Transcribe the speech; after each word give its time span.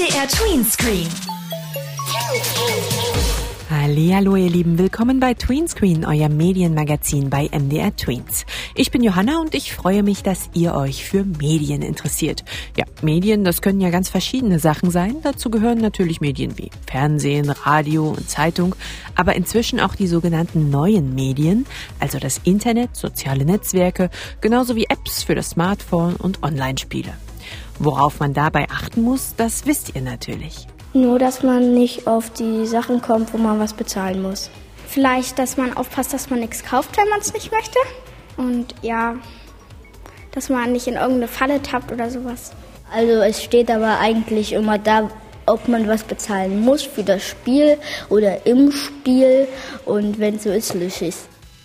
MDR 0.00 0.28
Tweenscreen. 0.28 1.08
Hallo 3.68 4.34
ihr 4.34 4.48
Lieben, 4.48 4.78
willkommen 4.78 5.20
bei 5.20 5.34
Tweenscreen, 5.34 6.06
euer 6.06 6.30
Medienmagazin 6.30 7.28
bei 7.28 7.50
MDR 7.52 7.94
Tweens. 7.94 8.46
Ich 8.74 8.90
bin 8.90 9.02
Johanna 9.02 9.42
und 9.42 9.54
ich 9.54 9.74
freue 9.74 10.02
mich, 10.02 10.22
dass 10.22 10.48
ihr 10.54 10.74
euch 10.74 11.04
für 11.04 11.24
Medien 11.24 11.82
interessiert. 11.82 12.44
Ja, 12.78 12.86
Medien, 13.02 13.44
das 13.44 13.60
können 13.60 13.82
ja 13.82 13.90
ganz 13.90 14.08
verschiedene 14.08 14.58
Sachen 14.58 14.90
sein. 14.90 15.16
Dazu 15.22 15.50
gehören 15.50 15.78
natürlich 15.78 16.22
Medien 16.22 16.56
wie 16.56 16.70
Fernsehen, 16.90 17.50
Radio 17.50 18.08
und 18.08 18.30
Zeitung, 18.30 18.74
aber 19.16 19.36
inzwischen 19.36 19.80
auch 19.80 19.94
die 19.94 20.06
sogenannten 20.06 20.70
neuen 20.70 21.14
Medien, 21.14 21.66
also 21.98 22.18
das 22.18 22.40
Internet, 22.44 22.96
soziale 22.96 23.44
Netzwerke, 23.44 24.08
genauso 24.40 24.76
wie 24.76 24.86
Apps 24.88 25.24
für 25.24 25.34
das 25.34 25.50
Smartphone 25.50 26.16
und 26.16 26.42
Online-Spiele. 26.42 27.12
Worauf 27.82 28.20
man 28.20 28.34
dabei 28.34 28.66
achten 28.68 29.00
muss, 29.00 29.34
das 29.38 29.64
wisst 29.64 29.94
ihr 29.94 30.02
natürlich. 30.02 30.66
Nur, 30.92 31.18
dass 31.18 31.42
man 31.42 31.72
nicht 31.72 32.06
auf 32.06 32.28
die 32.28 32.66
Sachen 32.66 33.00
kommt, 33.00 33.32
wo 33.32 33.38
man 33.38 33.58
was 33.58 33.72
bezahlen 33.72 34.20
muss. 34.20 34.50
Vielleicht, 34.86 35.38
dass 35.38 35.56
man 35.56 35.74
aufpasst, 35.74 36.12
dass 36.12 36.28
man 36.28 36.40
nichts 36.40 36.62
kauft, 36.62 36.98
wenn 36.98 37.08
man 37.08 37.20
es 37.20 37.32
nicht 37.32 37.50
möchte. 37.50 37.78
Und 38.36 38.74
ja, 38.82 39.14
dass 40.32 40.50
man 40.50 40.72
nicht 40.72 40.88
in 40.88 40.94
irgendeine 40.94 41.26
Falle 41.26 41.62
tappt 41.62 41.90
oder 41.90 42.10
sowas. 42.10 42.52
Also 42.92 43.22
es 43.22 43.42
steht 43.42 43.70
aber 43.70 43.98
eigentlich 43.98 44.52
immer 44.52 44.76
da, 44.76 45.08
ob 45.46 45.66
man 45.66 45.88
was 45.88 46.02
bezahlen 46.02 46.60
muss 46.60 46.82
für 46.82 47.02
das 47.02 47.22
Spiel 47.22 47.78
oder 48.10 48.46
im 48.46 48.72
Spiel. 48.72 49.48
Und 49.86 50.18
wenn 50.18 50.38
so 50.38 50.50
ist, 50.50 50.74
lösche 50.74 51.06
ich 51.06 51.14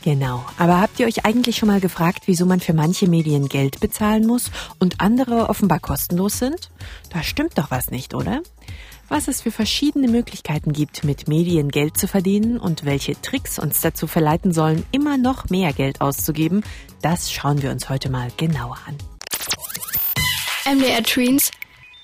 Genau. 0.05 0.45
Aber 0.59 0.79
habt 0.79 0.99
ihr 0.99 1.07
euch 1.07 1.25
eigentlich 1.25 1.57
schon 1.57 1.67
mal 1.67 1.79
gefragt, 1.79 2.23
wieso 2.27 2.45
man 2.45 2.59
für 2.59 2.73
manche 2.73 3.09
Medien 3.09 3.49
Geld 3.49 3.79
bezahlen 3.79 4.27
muss 4.27 4.51
und 4.77 5.01
andere 5.01 5.49
offenbar 5.49 5.79
kostenlos 5.79 6.37
sind? 6.37 6.69
Da 7.11 7.23
stimmt 7.23 7.57
doch 7.57 7.71
was 7.71 7.89
nicht, 7.89 8.13
oder? 8.13 8.41
was 9.07 9.27
es 9.27 9.41
für 9.41 9.51
verschiedene 9.51 10.07
Möglichkeiten 10.07 10.73
gibt, 10.73 11.03
mit 11.03 11.27
Medien 11.27 11.69
Geld 11.69 11.97
zu 11.97 12.07
verdienen 12.07 12.57
und 12.57 12.85
welche 12.85 13.19
Tricks 13.21 13.59
uns 13.59 13.81
dazu 13.81 14.07
verleiten 14.07 14.51
sollen, 14.51 14.83
immer 14.91 15.17
noch 15.17 15.49
mehr 15.49 15.73
Geld 15.73 16.01
auszugeben, 16.01 16.63
das 17.01 17.31
schauen 17.31 17.61
wir 17.61 17.69
uns 17.69 17.87
heute 17.89 18.09
mal 18.09 18.29
genauer 18.35 18.77
an. 18.87 18.97
MDR 20.77 21.03
Tweens, 21.03 21.51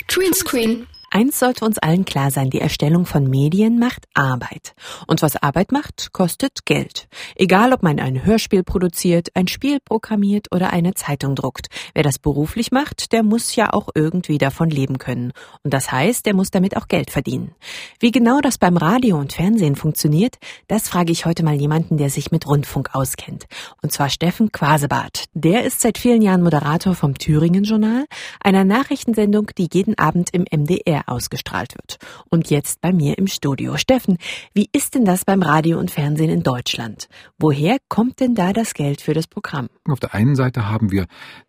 Tweenscreen. 0.07 0.87
Eins 1.13 1.39
sollte 1.39 1.65
uns 1.65 1.77
allen 1.77 2.05
klar 2.05 2.31
sein, 2.31 2.49
die 2.49 2.61
Erstellung 2.61 3.05
von 3.05 3.29
Medien 3.29 3.77
macht 3.79 4.05
Arbeit. 4.13 4.73
Und 5.07 5.21
was 5.21 5.35
Arbeit 5.35 5.73
macht, 5.73 6.13
kostet 6.13 6.65
Geld. 6.65 7.09
Egal, 7.35 7.73
ob 7.73 7.83
man 7.83 7.99
ein 7.99 8.23
Hörspiel 8.23 8.63
produziert, 8.63 9.27
ein 9.33 9.49
Spiel 9.49 9.79
programmiert 9.83 10.47
oder 10.55 10.71
eine 10.71 10.93
Zeitung 10.93 11.35
druckt. 11.35 11.67
Wer 11.93 12.03
das 12.03 12.17
beruflich 12.17 12.71
macht, 12.71 13.11
der 13.11 13.23
muss 13.23 13.57
ja 13.57 13.73
auch 13.73 13.89
irgendwie 13.93 14.37
davon 14.37 14.69
leben 14.69 14.99
können. 14.99 15.33
Und 15.63 15.73
das 15.73 15.91
heißt, 15.91 16.25
der 16.25 16.33
muss 16.33 16.49
damit 16.49 16.77
auch 16.77 16.87
Geld 16.87 17.11
verdienen. 17.11 17.55
Wie 17.99 18.11
genau 18.11 18.39
das 18.39 18.57
beim 18.57 18.77
Radio 18.77 19.17
und 19.17 19.33
Fernsehen 19.33 19.75
funktioniert, 19.75 20.37
das 20.69 20.87
frage 20.87 21.11
ich 21.11 21.25
heute 21.25 21.43
mal 21.43 21.55
jemanden, 21.55 21.97
der 21.97 22.09
sich 22.09 22.31
mit 22.31 22.47
Rundfunk 22.47 22.95
auskennt. 22.95 23.47
Und 23.81 23.91
zwar 23.91 24.07
Steffen 24.07 24.53
Quasebart. 24.53 25.25
Der 25.33 25.65
ist 25.65 25.81
seit 25.81 25.97
vielen 25.97 26.21
Jahren 26.21 26.41
Moderator 26.41 26.95
vom 26.95 27.15
Thüringen 27.15 27.65
Journal, 27.65 28.05
einer 28.39 28.63
Nachrichtensendung, 28.63 29.47
die 29.57 29.67
jeden 29.73 29.97
Abend 29.97 30.29
im 30.31 30.45
MDR 30.49 31.00
ausgestrahlt 31.07 31.75
wird. 31.75 31.97
Und 32.29 32.49
jetzt 32.49 32.81
bei 32.81 32.93
mir 32.93 33.17
im 33.17 33.27
Studio. 33.27 33.77
Steffen, 33.77 34.17
wie 34.53 34.69
ist 34.71 34.95
denn 34.95 35.05
das 35.05 35.25
beim 35.25 35.41
Radio 35.41 35.79
und 35.79 35.91
Fernsehen 35.91 36.29
in 36.29 36.43
Deutschland? 36.43 37.07
Woher 37.37 37.77
kommt 37.89 38.19
denn 38.19 38.35
da 38.35 38.53
das 38.53 38.73
Geld 38.73 39.01
für 39.01 39.13
das 39.13 39.27
Programm? 39.27 39.69
Auf 39.87 39.99
der 39.99 40.13
einen 40.13 40.35
Seite 40.35 40.69
haben 40.69 40.91
wir 40.91 41.07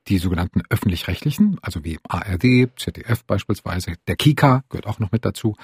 die 0.08 0.18
sogenannten 0.18 0.62
öffentlich-rechtlichen, 0.70 1.58
also 1.62 1.84
wie 1.84 1.98
ARD, 2.08 2.70
ZDF 2.76 3.24
beispielsweise, 3.24 3.94
der 4.08 4.16
Kika 4.16 4.64
gehört 4.68 4.86
auch 4.86 4.98
noch 4.98 5.12
mit 5.12 5.24
dazu. 5.24 5.56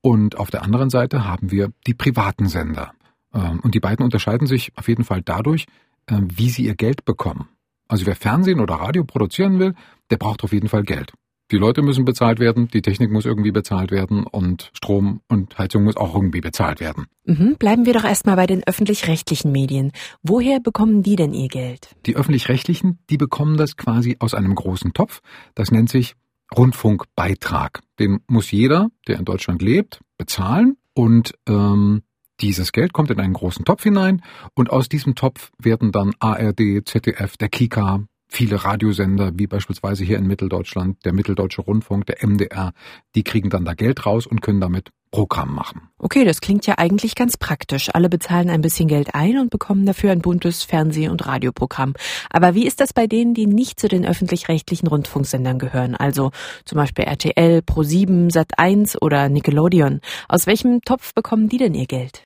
Und 0.00 0.36
auf 0.38 0.50
der 0.50 0.62
anderen 0.62 0.90
Seite 0.90 1.24
haben 1.24 1.50
wir 1.50 1.70
die 1.86 1.94
privaten 1.94 2.48
Sender. 2.48 2.92
Ähm, 3.34 3.60
und 3.60 3.74
die 3.74 3.80
beiden 3.80 4.04
unterscheiden 4.04 4.46
sich 4.46 4.72
auf 4.76 4.88
jeden 4.88 5.04
Fall 5.04 5.22
dadurch, 5.22 5.66
ähm, 6.08 6.28
wie 6.32 6.50
sie 6.50 6.64
ihr 6.64 6.74
Geld 6.74 7.04
bekommen. 7.04 7.48
Also 7.88 8.06
wer 8.06 8.16
Fernsehen 8.16 8.60
oder 8.60 8.76
Radio 8.76 9.04
produzieren 9.04 9.58
will, 9.58 9.74
der 10.10 10.16
braucht 10.16 10.44
auf 10.44 10.52
jeden 10.52 10.68
Fall 10.68 10.84
Geld. 10.84 11.12
Die 11.50 11.56
Leute 11.56 11.82
müssen 11.82 12.04
bezahlt 12.04 12.38
werden, 12.38 12.68
die 12.68 12.80
Technik 12.80 13.10
muss 13.10 13.26
irgendwie 13.26 13.50
bezahlt 13.50 13.90
werden 13.90 14.24
und 14.24 14.70
Strom 14.72 15.20
und 15.28 15.58
Heizung 15.58 15.82
muss 15.82 15.96
auch 15.96 16.14
irgendwie 16.14 16.40
bezahlt 16.40 16.78
werden. 16.78 17.06
Mhm, 17.24 17.56
bleiben 17.58 17.86
wir 17.86 17.92
doch 17.92 18.04
erstmal 18.04 18.36
bei 18.36 18.46
den 18.46 18.62
öffentlich-rechtlichen 18.64 19.50
Medien. 19.50 19.90
Woher 20.22 20.60
bekommen 20.60 21.02
die 21.02 21.16
denn 21.16 21.32
ihr 21.32 21.48
Geld? 21.48 21.96
Die 22.06 22.14
öffentlich-rechtlichen, 22.14 23.00
die 23.10 23.16
bekommen 23.16 23.56
das 23.56 23.76
quasi 23.76 24.16
aus 24.20 24.34
einem 24.34 24.54
großen 24.54 24.92
Topf. 24.92 25.20
Das 25.56 25.72
nennt 25.72 25.90
sich 25.90 26.14
Rundfunkbeitrag. 26.56 27.80
Den 27.98 28.20
muss 28.28 28.50
jeder, 28.52 28.90
der 29.08 29.18
in 29.18 29.24
Deutschland 29.24 29.60
lebt, 29.60 30.00
bezahlen 30.18 30.76
und 30.94 31.34
ähm, 31.48 32.02
dieses 32.40 32.72
Geld 32.72 32.92
kommt 32.92 33.10
in 33.10 33.20
einen 33.20 33.34
großen 33.34 33.64
Topf 33.64 33.82
hinein 33.82 34.22
und 34.54 34.70
aus 34.70 34.88
diesem 34.88 35.14
Topf 35.14 35.50
werden 35.58 35.92
dann 35.92 36.12
ARD, 36.20 36.82
ZDF, 36.86 37.36
der 37.36 37.48
Kika, 37.48 38.04
viele 38.30 38.64
Radiosender, 38.64 39.32
wie 39.34 39.46
beispielsweise 39.46 40.04
hier 40.04 40.18
in 40.18 40.26
Mitteldeutschland, 40.26 41.04
der 41.04 41.12
Mitteldeutsche 41.12 41.62
Rundfunk, 41.62 42.06
der 42.06 42.26
MDR, 42.26 42.72
die 43.14 43.24
kriegen 43.24 43.50
dann 43.50 43.64
da 43.64 43.74
Geld 43.74 44.06
raus 44.06 44.26
und 44.26 44.40
können 44.40 44.60
damit 44.60 44.90
Programm 45.10 45.54
machen. 45.54 45.88
Okay, 45.98 46.24
das 46.24 46.40
klingt 46.40 46.66
ja 46.66 46.78
eigentlich 46.78 47.16
ganz 47.16 47.36
praktisch. 47.36 47.88
Alle 47.92 48.08
bezahlen 48.08 48.48
ein 48.48 48.60
bisschen 48.60 48.86
Geld 48.86 49.14
ein 49.14 49.38
und 49.38 49.50
bekommen 49.50 49.84
dafür 49.84 50.12
ein 50.12 50.20
buntes 50.20 50.62
Fernseh- 50.62 51.08
und 51.08 51.26
Radioprogramm. 51.26 51.94
Aber 52.30 52.54
wie 52.54 52.64
ist 52.64 52.80
das 52.80 52.92
bei 52.92 53.08
denen, 53.08 53.34
die 53.34 53.46
nicht 53.46 53.80
zu 53.80 53.88
den 53.88 54.06
öffentlich-rechtlichen 54.06 54.86
Rundfunksendern 54.86 55.58
gehören? 55.58 55.96
Also 55.96 56.30
zum 56.64 56.76
Beispiel 56.76 57.06
RTL, 57.06 57.58
Pro7, 57.58 58.32
Sat1 58.32 58.98
oder 59.00 59.28
Nickelodeon. 59.28 60.00
Aus 60.28 60.46
welchem 60.46 60.80
Topf 60.82 61.12
bekommen 61.12 61.48
die 61.48 61.58
denn 61.58 61.74
ihr 61.74 61.86
Geld? 61.86 62.22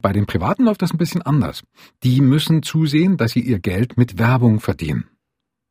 Bei 0.00 0.12
den 0.12 0.26
Privaten 0.26 0.64
läuft 0.64 0.82
das 0.82 0.92
ein 0.92 0.98
bisschen 0.98 1.22
anders. 1.22 1.64
Die 2.04 2.20
müssen 2.20 2.62
zusehen, 2.62 3.16
dass 3.16 3.32
sie 3.32 3.40
ihr 3.40 3.58
Geld 3.58 3.96
mit 3.96 4.18
Werbung 4.18 4.60
verdienen. 4.60 5.08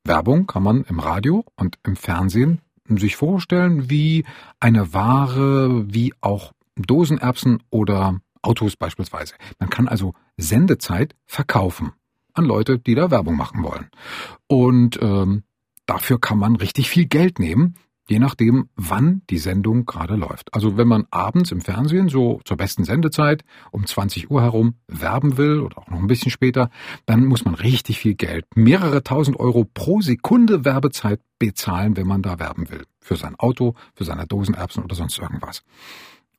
Werbung 0.07 0.47
kann 0.47 0.63
man 0.63 0.83
im 0.83 0.99
Radio 0.99 1.45
und 1.55 1.77
im 1.83 1.95
Fernsehen 1.95 2.61
sich 2.89 3.15
vorstellen 3.15 3.89
wie 3.89 4.25
eine 4.59 4.93
Ware, 4.93 5.93
wie 5.93 6.13
auch 6.21 6.53
Dosenerbsen 6.75 7.63
oder 7.69 8.19
Autos 8.41 8.75
beispielsweise. 8.75 9.35
Man 9.59 9.69
kann 9.69 9.87
also 9.87 10.13
Sendezeit 10.37 11.15
verkaufen 11.25 11.91
an 12.33 12.45
Leute, 12.45 12.79
die 12.79 12.95
da 12.95 13.11
Werbung 13.11 13.35
machen 13.35 13.63
wollen. 13.63 13.89
Und 14.47 14.99
ähm, 15.01 15.43
dafür 15.85 16.19
kann 16.19 16.37
man 16.37 16.55
richtig 16.55 16.89
viel 16.89 17.05
Geld 17.05 17.39
nehmen, 17.39 17.75
je 18.09 18.19
nachdem, 18.19 18.69
wann 18.75 19.21
die 19.29 19.37
Sendung 19.37 19.85
gerade 19.85 20.15
läuft. 20.15 20.53
Also 20.53 20.77
wenn 20.77 20.87
man 20.87 21.05
abends 21.11 21.51
im 21.51 21.61
Fernsehen 21.61 22.09
so 22.09 22.39
zur 22.45 22.57
besten 22.57 22.83
Sendezeit 22.83 23.43
um 23.71 23.85
20 23.85 24.31
Uhr 24.31 24.41
herum 24.41 24.75
werben 24.87 25.37
will 25.37 25.59
oder 25.59 25.77
auch 25.77 25.87
noch 25.87 25.99
ein 25.99 26.07
bisschen 26.07 26.31
später, 26.31 26.69
dann 27.05 27.25
muss 27.25 27.45
man 27.45 27.53
richtig 27.53 27.99
viel 27.99 28.15
Geld, 28.15 28.45
mehrere 28.55 29.03
tausend 29.03 29.39
Euro 29.39 29.65
pro 29.65 30.01
Sekunde 30.01 30.65
Werbezeit 30.65 31.19
bezahlen, 31.39 31.97
wenn 31.97 32.07
man 32.07 32.21
da 32.21 32.39
werben 32.39 32.69
will. 32.69 32.83
Für 32.99 33.15
sein 33.15 33.35
Auto, 33.35 33.75
für 33.93 34.03
seine 34.03 34.27
Dosenerbsen 34.27 34.83
oder 34.83 34.95
sonst 34.95 35.19
irgendwas. 35.19 35.63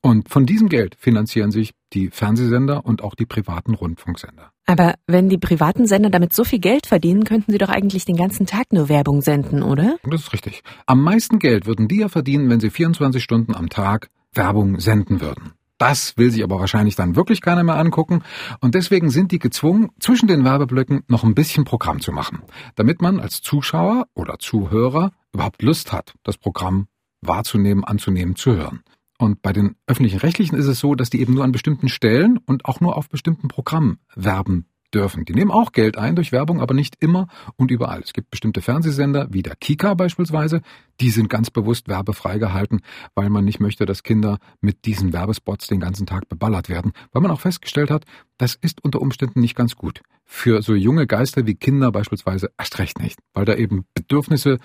Und 0.01 0.29
von 0.29 0.45
diesem 0.45 0.69
Geld 0.69 0.95
finanzieren 0.95 1.51
sich 1.51 1.73
die 1.91 2.09
Fernsehsender 2.09 2.85
und 2.85 3.03
auch 3.03 3.15
die 3.15 3.25
privaten 3.25 3.73
Rundfunksender. 3.73 4.51
Aber 4.69 4.93
wenn 5.07 5.29
die 5.29 5.39
privaten 5.39 5.87
Sender 5.87 6.11
damit 6.11 6.31
so 6.31 6.43
viel 6.43 6.59
Geld 6.59 6.85
verdienen, 6.85 7.23
könnten 7.23 7.51
sie 7.51 7.57
doch 7.57 7.69
eigentlich 7.69 8.05
den 8.05 8.15
ganzen 8.15 8.45
Tag 8.45 8.71
nur 8.71 8.87
Werbung 8.87 9.23
senden, 9.23 9.63
oder? 9.63 9.97
Das 10.03 10.21
ist 10.21 10.31
richtig. 10.31 10.61
Am 10.85 11.01
meisten 11.01 11.39
Geld 11.39 11.65
würden 11.65 11.87
die 11.87 12.01
ja 12.01 12.07
verdienen, 12.07 12.51
wenn 12.51 12.59
sie 12.59 12.69
24 12.69 13.23
Stunden 13.23 13.55
am 13.55 13.69
Tag 13.69 14.11
Werbung 14.31 14.79
senden 14.79 15.21
würden. 15.21 15.53
Das 15.79 16.17
will 16.17 16.29
sich 16.29 16.43
aber 16.43 16.59
wahrscheinlich 16.59 16.95
dann 16.95 17.15
wirklich 17.15 17.41
keiner 17.41 17.63
mehr 17.63 17.77
angucken. 17.77 18.21
Und 18.59 18.75
deswegen 18.75 19.09
sind 19.09 19.31
die 19.31 19.39
gezwungen, 19.39 19.89
zwischen 19.99 20.27
den 20.27 20.45
Werbeblöcken 20.45 21.01
noch 21.07 21.23
ein 21.23 21.33
bisschen 21.33 21.63
Programm 21.63 21.99
zu 21.99 22.11
machen, 22.11 22.43
damit 22.75 23.01
man 23.01 23.19
als 23.19 23.41
Zuschauer 23.41 24.05
oder 24.13 24.37
Zuhörer 24.37 25.13
überhaupt 25.33 25.63
Lust 25.63 25.91
hat, 25.91 26.13
das 26.21 26.37
Programm 26.37 26.85
wahrzunehmen, 27.21 27.83
anzunehmen, 27.83 28.35
zu 28.35 28.55
hören. 28.55 28.83
Und 29.19 29.41
bei 29.41 29.51
den 29.51 29.75
öffentlichen 29.85 30.19
Rechtlichen 30.19 30.55
ist 30.55 30.65
es 30.65 30.79
so, 30.79 30.95
dass 30.95 31.09
die 31.09 31.19
eben 31.19 31.33
nur 31.33 31.43
an 31.43 31.51
bestimmten 31.51 31.89
Stellen 31.89 32.39
und 32.45 32.63
auch 32.65 32.79
nur 32.79 32.95
auf 32.95 33.09
bestimmten 33.09 33.49
Programmen 33.49 33.99
werben 34.15 34.65
dürfen. 34.93 35.25
Die 35.25 35.33
nehmen 35.33 35.51
auch 35.51 35.73
Geld 35.73 35.97
ein 35.97 36.15
durch 36.15 36.31
Werbung, 36.31 36.61
aber 36.61 36.73
nicht 36.73 36.95
immer 37.01 37.27
und 37.57 37.69
überall. 37.69 38.01
Es 38.01 38.13
gibt 38.13 38.31
bestimmte 38.31 38.61
Fernsehsender, 38.61 39.27
wie 39.29 39.43
der 39.43 39.57
Kika 39.57 39.93
beispielsweise, 39.93 40.61
die 41.01 41.09
sind 41.09 41.29
ganz 41.29 41.51
bewusst 41.51 41.89
werbefrei 41.89 42.39
gehalten, 42.39 42.79
weil 43.13 43.29
man 43.29 43.43
nicht 43.43 43.59
möchte, 43.59 43.85
dass 43.85 44.03
Kinder 44.03 44.39
mit 44.61 44.85
diesen 44.85 45.11
Werbespots 45.11 45.67
den 45.67 45.81
ganzen 45.81 46.05
Tag 46.05 46.29
beballert 46.29 46.69
werden, 46.69 46.93
weil 47.11 47.21
man 47.21 47.31
auch 47.31 47.41
festgestellt 47.41 47.91
hat, 47.91 48.05
das 48.37 48.55
ist 48.55 48.83
unter 48.83 49.01
Umständen 49.01 49.41
nicht 49.41 49.55
ganz 49.55 49.75
gut. 49.75 50.01
Für 50.23 50.61
so 50.61 50.75
junge 50.75 51.07
Geister 51.07 51.45
wie 51.45 51.55
Kinder 51.55 51.91
beispielsweise 51.91 52.51
erst 52.57 52.79
recht 52.79 52.99
nicht, 52.99 53.19
weil 53.33 53.45
da 53.45 53.55
eben 53.55 53.85
Bedürfnisse 53.93 54.59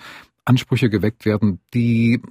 Ansprüche 0.45 0.89
geweckt 0.89 1.25
werden, 1.25 1.59
die 1.73 2.21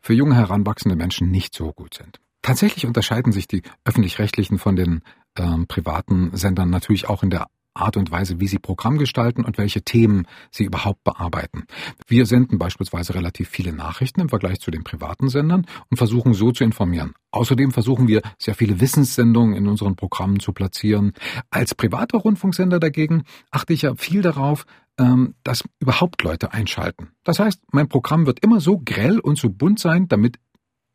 für 0.00 0.14
junge 0.14 0.34
heranwachsende 0.34 0.96
Menschen 0.96 1.30
nicht 1.30 1.54
so 1.54 1.72
gut 1.72 1.94
sind. 1.94 2.20
Tatsächlich 2.42 2.86
unterscheiden 2.86 3.32
sich 3.32 3.46
die 3.46 3.62
öffentlich-rechtlichen 3.84 4.58
von 4.58 4.76
den 4.76 5.02
ähm, 5.36 5.66
privaten 5.66 6.30
Sendern 6.36 6.70
natürlich 6.70 7.08
auch 7.08 7.22
in 7.22 7.30
der 7.30 7.48
Art 7.78 7.96
und 7.96 8.10
Weise, 8.10 8.40
wie 8.40 8.48
sie 8.48 8.58
Programm 8.58 8.98
gestalten 8.98 9.44
und 9.44 9.58
welche 9.58 9.82
Themen 9.82 10.26
sie 10.50 10.64
überhaupt 10.64 11.04
bearbeiten. 11.04 11.64
Wir 12.06 12.26
senden 12.26 12.58
beispielsweise 12.58 13.14
relativ 13.14 13.48
viele 13.48 13.72
Nachrichten 13.72 14.20
im 14.20 14.28
Vergleich 14.28 14.60
zu 14.60 14.70
den 14.70 14.84
privaten 14.84 15.28
Sendern 15.28 15.66
und 15.90 15.96
versuchen 15.96 16.34
so 16.34 16.50
zu 16.50 16.64
informieren. 16.64 17.14
Außerdem 17.30 17.70
versuchen 17.70 18.08
wir, 18.08 18.22
sehr 18.38 18.54
viele 18.54 18.80
Wissenssendungen 18.80 19.54
in 19.54 19.68
unseren 19.68 19.96
Programmen 19.96 20.40
zu 20.40 20.52
platzieren. 20.52 21.12
Als 21.50 21.74
privater 21.74 22.18
Rundfunksender 22.18 22.80
dagegen 22.80 23.24
achte 23.50 23.72
ich 23.72 23.82
ja 23.82 23.94
viel 23.94 24.22
darauf, 24.22 24.64
ähm, 24.98 25.34
dass 25.44 25.64
überhaupt 25.80 26.22
Leute 26.22 26.52
einschalten. 26.52 27.10
Das 27.24 27.38
heißt, 27.38 27.60
mein 27.72 27.88
Programm 27.88 28.26
wird 28.26 28.40
immer 28.40 28.60
so 28.60 28.80
grell 28.84 29.18
und 29.18 29.38
so 29.38 29.50
bunt 29.50 29.78
sein, 29.78 30.08
damit 30.08 30.38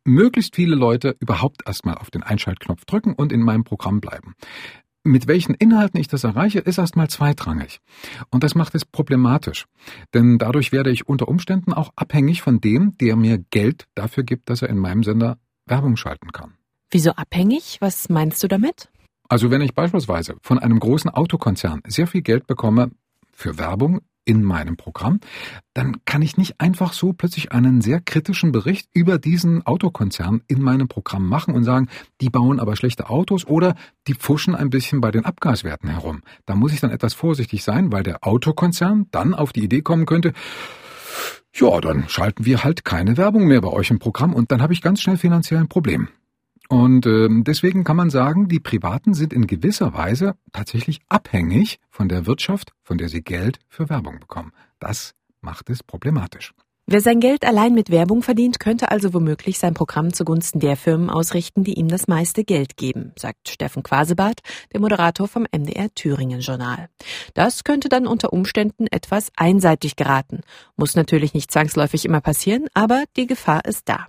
möglichst 0.05 0.55
viele 0.55 0.75
Leute 0.75 1.15
überhaupt 1.19 1.61
erstmal 1.65 1.95
auf 1.95 2.11
den 2.11 2.23
Einschaltknopf 2.23 2.85
drücken 2.85 3.13
und 3.13 3.31
in 3.31 3.41
meinem 3.41 3.63
Programm 3.63 4.01
bleiben. 4.01 4.35
Mit 5.05 5.27
welchen 5.27 5.53
Inhalten 5.53 5.99
ich 5.99 6.07
das 6.07 6.23
erreiche, 6.23 6.59
ist 6.59 6.77
erstmal 6.77 7.09
zweitrangig. 7.09 7.79
Und 8.29 8.43
das 8.43 8.55
macht 8.55 8.73
es 8.73 8.85
problematisch. 8.85 9.65
Denn 10.13 10.37
dadurch 10.37 10.71
werde 10.71 10.91
ich 10.91 11.09
unter 11.09 11.27
Umständen 11.27 11.73
auch 11.73 11.91
abhängig 11.97 12.41
von 12.41 12.61
dem, 12.61 12.97
der 12.97 13.17
mir 13.17 13.37
Geld 13.37 13.87
dafür 13.95 14.23
gibt, 14.23 14.49
dass 14.49 14.61
er 14.61 14.69
in 14.69 14.77
meinem 14.77 15.03
Sender 15.03 15.37
Werbung 15.65 15.97
schalten 15.97 16.31
kann. 16.31 16.53
Wieso 16.89 17.11
abhängig? 17.11 17.77
Was 17.81 18.07
meinst 18.07 18.43
du 18.43 18.47
damit? 18.47 18.89
Also 19.27 19.51
wenn 19.51 19.61
ich 19.61 19.73
beispielsweise 19.73 20.35
von 20.41 20.59
einem 20.59 20.79
großen 20.79 21.09
Autokonzern 21.09 21.81
sehr 21.87 22.07
viel 22.07 22.21
Geld 22.21 22.47
bekomme 22.47 22.91
für 23.33 23.57
Werbung 23.57 24.01
in 24.25 24.43
meinem 24.43 24.77
Programm, 24.77 25.19
dann 25.73 25.97
kann 26.05 26.21
ich 26.21 26.37
nicht 26.37 26.59
einfach 26.59 26.93
so 26.93 27.13
plötzlich 27.13 27.51
einen 27.51 27.81
sehr 27.81 27.99
kritischen 27.99 28.51
Bericht 28.51 28.87
über 28.93 29.17
diesen 29.17 29.65
Autokonzern 29.65 30.41
in 30.47 30.61
meinem 30.61 30.87
Programm 30.87 31.27
machen 31.27 31.53
und 31.53 31.63
sagen, 31.63 31.89
die 32.21 32.29
bauen 32.29 32.59
aber 32.59 32.75
schlechte 32.75 33.09
Autos 33.09 33.45
oder 33.45 33.75
die 34.07 34.15
pfuschen 34.15 34.55
ein 34.55 34.69
bisschen 34.69 35.01
bei 35.01 35.11
den 35.11 35.25
Abgaswerten 35.25 35.89
herum. 35.89 36.21
Da 36.45 36.55
muss 36.55 36.73
ich 36.73 36.79
dann 36.79 36.91
etwas 36.91 37.13
vorsichtig 37.13 37.63
sein, 37.63 37.91
weil 37.91 38.03
der 38.03 38.25
Autokonzern 38.25 39.07
dann 39.11 39.33
auf 39.33 39.51
die 39.51 39.63
Idee 39.63 39.81
kommen 39.81 40.05
könnte, 40.05 40.33
ja, 41.55 41.79
dann 41.81 42.09
schalten 42.09 42.45
wir 42.45 42.63
halt 42.63 42.83
keine 42.83 43.17
Werbung 43.17 43.45
mehr 43.45 43.61
bei 43.61 43.69
euch 43.69 43.91
im 43.91 43.99
Programm 43.99 44.33
und 44.33 44.51
dann 44.51 44.61
habe 44.61 44.73
ich 44.73 44.81
ganz 44.81 45.01
schnell 45.01 45.17
finanziell 45.17 45.59
ein 45.59 45.67
Problem. 45.67 46.07
Und 46.69 47.05
äh, 47.05 47.27
deswegen 47.29 47.83
kann 47.83 47.97
man 47.97 48.09
sagen, 48.09 48.47
die 48.47 48.59
Privaten 48.59 49.13
sind 49.13 49.33
in 49.33 49.47
gewisser 49.47 49.93
Weise 49.93 50.35
tatsächlich 50.51 51.01
abhängig 51.09 51.79
von 51.89 52.09
der 52.09 52.25
Wirtschaft, 52.25 52.73
von 52.83 52.97
der 52.97 53.09
sie 53.09 53.21
Geld 53.21 53.59
für 53.67 53.89
Werbung 53.89 54.19
bekommen. 54.19 54.51
Das 54.79 55.13
macht 55.41 55.69
es 55.69 55.83
problematisch. 55.83 56.53
Wer 56.85 56.99
sein 56.99 57.21
Geld 57.21 57.45
allein 57.45 57.73
mit 57.73 57.91
Werbung 57.91 58.21
verdient, 58.23 58.59
könnte 58.59 58.91
also 58.91 59.13
womöglich 59.13 59.57
sein 59.57 59.73
Programm 59.73 60.13
zugunsten 60.13 60.59
der 60.59 60.75
Firmen 60.75 61.09
ausrichten, 61.09 61.63
die 61.63 61.75
ihm 61.75 61.87
das 61.87 62.09
meiste 62.09 62.43
Geld 62.43 62.75
geben, 62.75 63.13
sagt 63.17 63.47
Steffen 63.47 63.83
Quasebart, 63.83 64.41
der 64.73 64.81
Moderator 64.81 65.29
vom 65.29 65.47
MDR 65.49 65.93
Thüringen 65.95 66.41
Journal. 66.41 66.89
Das 67.35 67.63
könnte 67.63 67.87
dann 67.87 68.05
unter 68.05 68.33
Umständen 68.33 68.87
etwas 68.91 69.31
einseitig 69.37 69.95
geraten. 69.95 70.41
Muss 70.75 70.95
natürlich 70.95 71.33
nicht 71.33 71.53
zwangsläufig 71.53 72.03
immer 72.03 72.19
passieren, 72.19 72.67
aber 72.73 73.05
die 73.15 73.27
Gefahr 73.27 73.63
ist 73.63 73.87
da. 73.87 74.07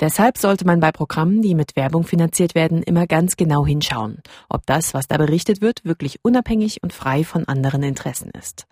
Deshalb 0.00 0.36
sollte 0.36 0.66
man 0.66 0.80
bei 0.80 0.90
Programmen, 0.90 1.42
die 1.42 1.54
mit 1.54 1.76
Werbung 1.76 2.02
finanziert 2.02 2.56
werden, 2.56 2.82
immer 2.82 3.06
ganz 3.06 3.36
genau 3.36 3.64
hinschauen, 3.64 4.20
ob 4.48 4.66
das, 4.66 4.94
was 4.94 5.06
da 5.06 5.16
berichtet 5.16 5.60
wird, 5.60 5.84
wirklich 5.84 6.18
unabhängig 6.24 6.82
und 6.82 6.92
frei 6.92 7.22
von 7.22 7.46
anderen 7.46 7.84
Interessen 7.84 8.32
ist. 8.36 8.66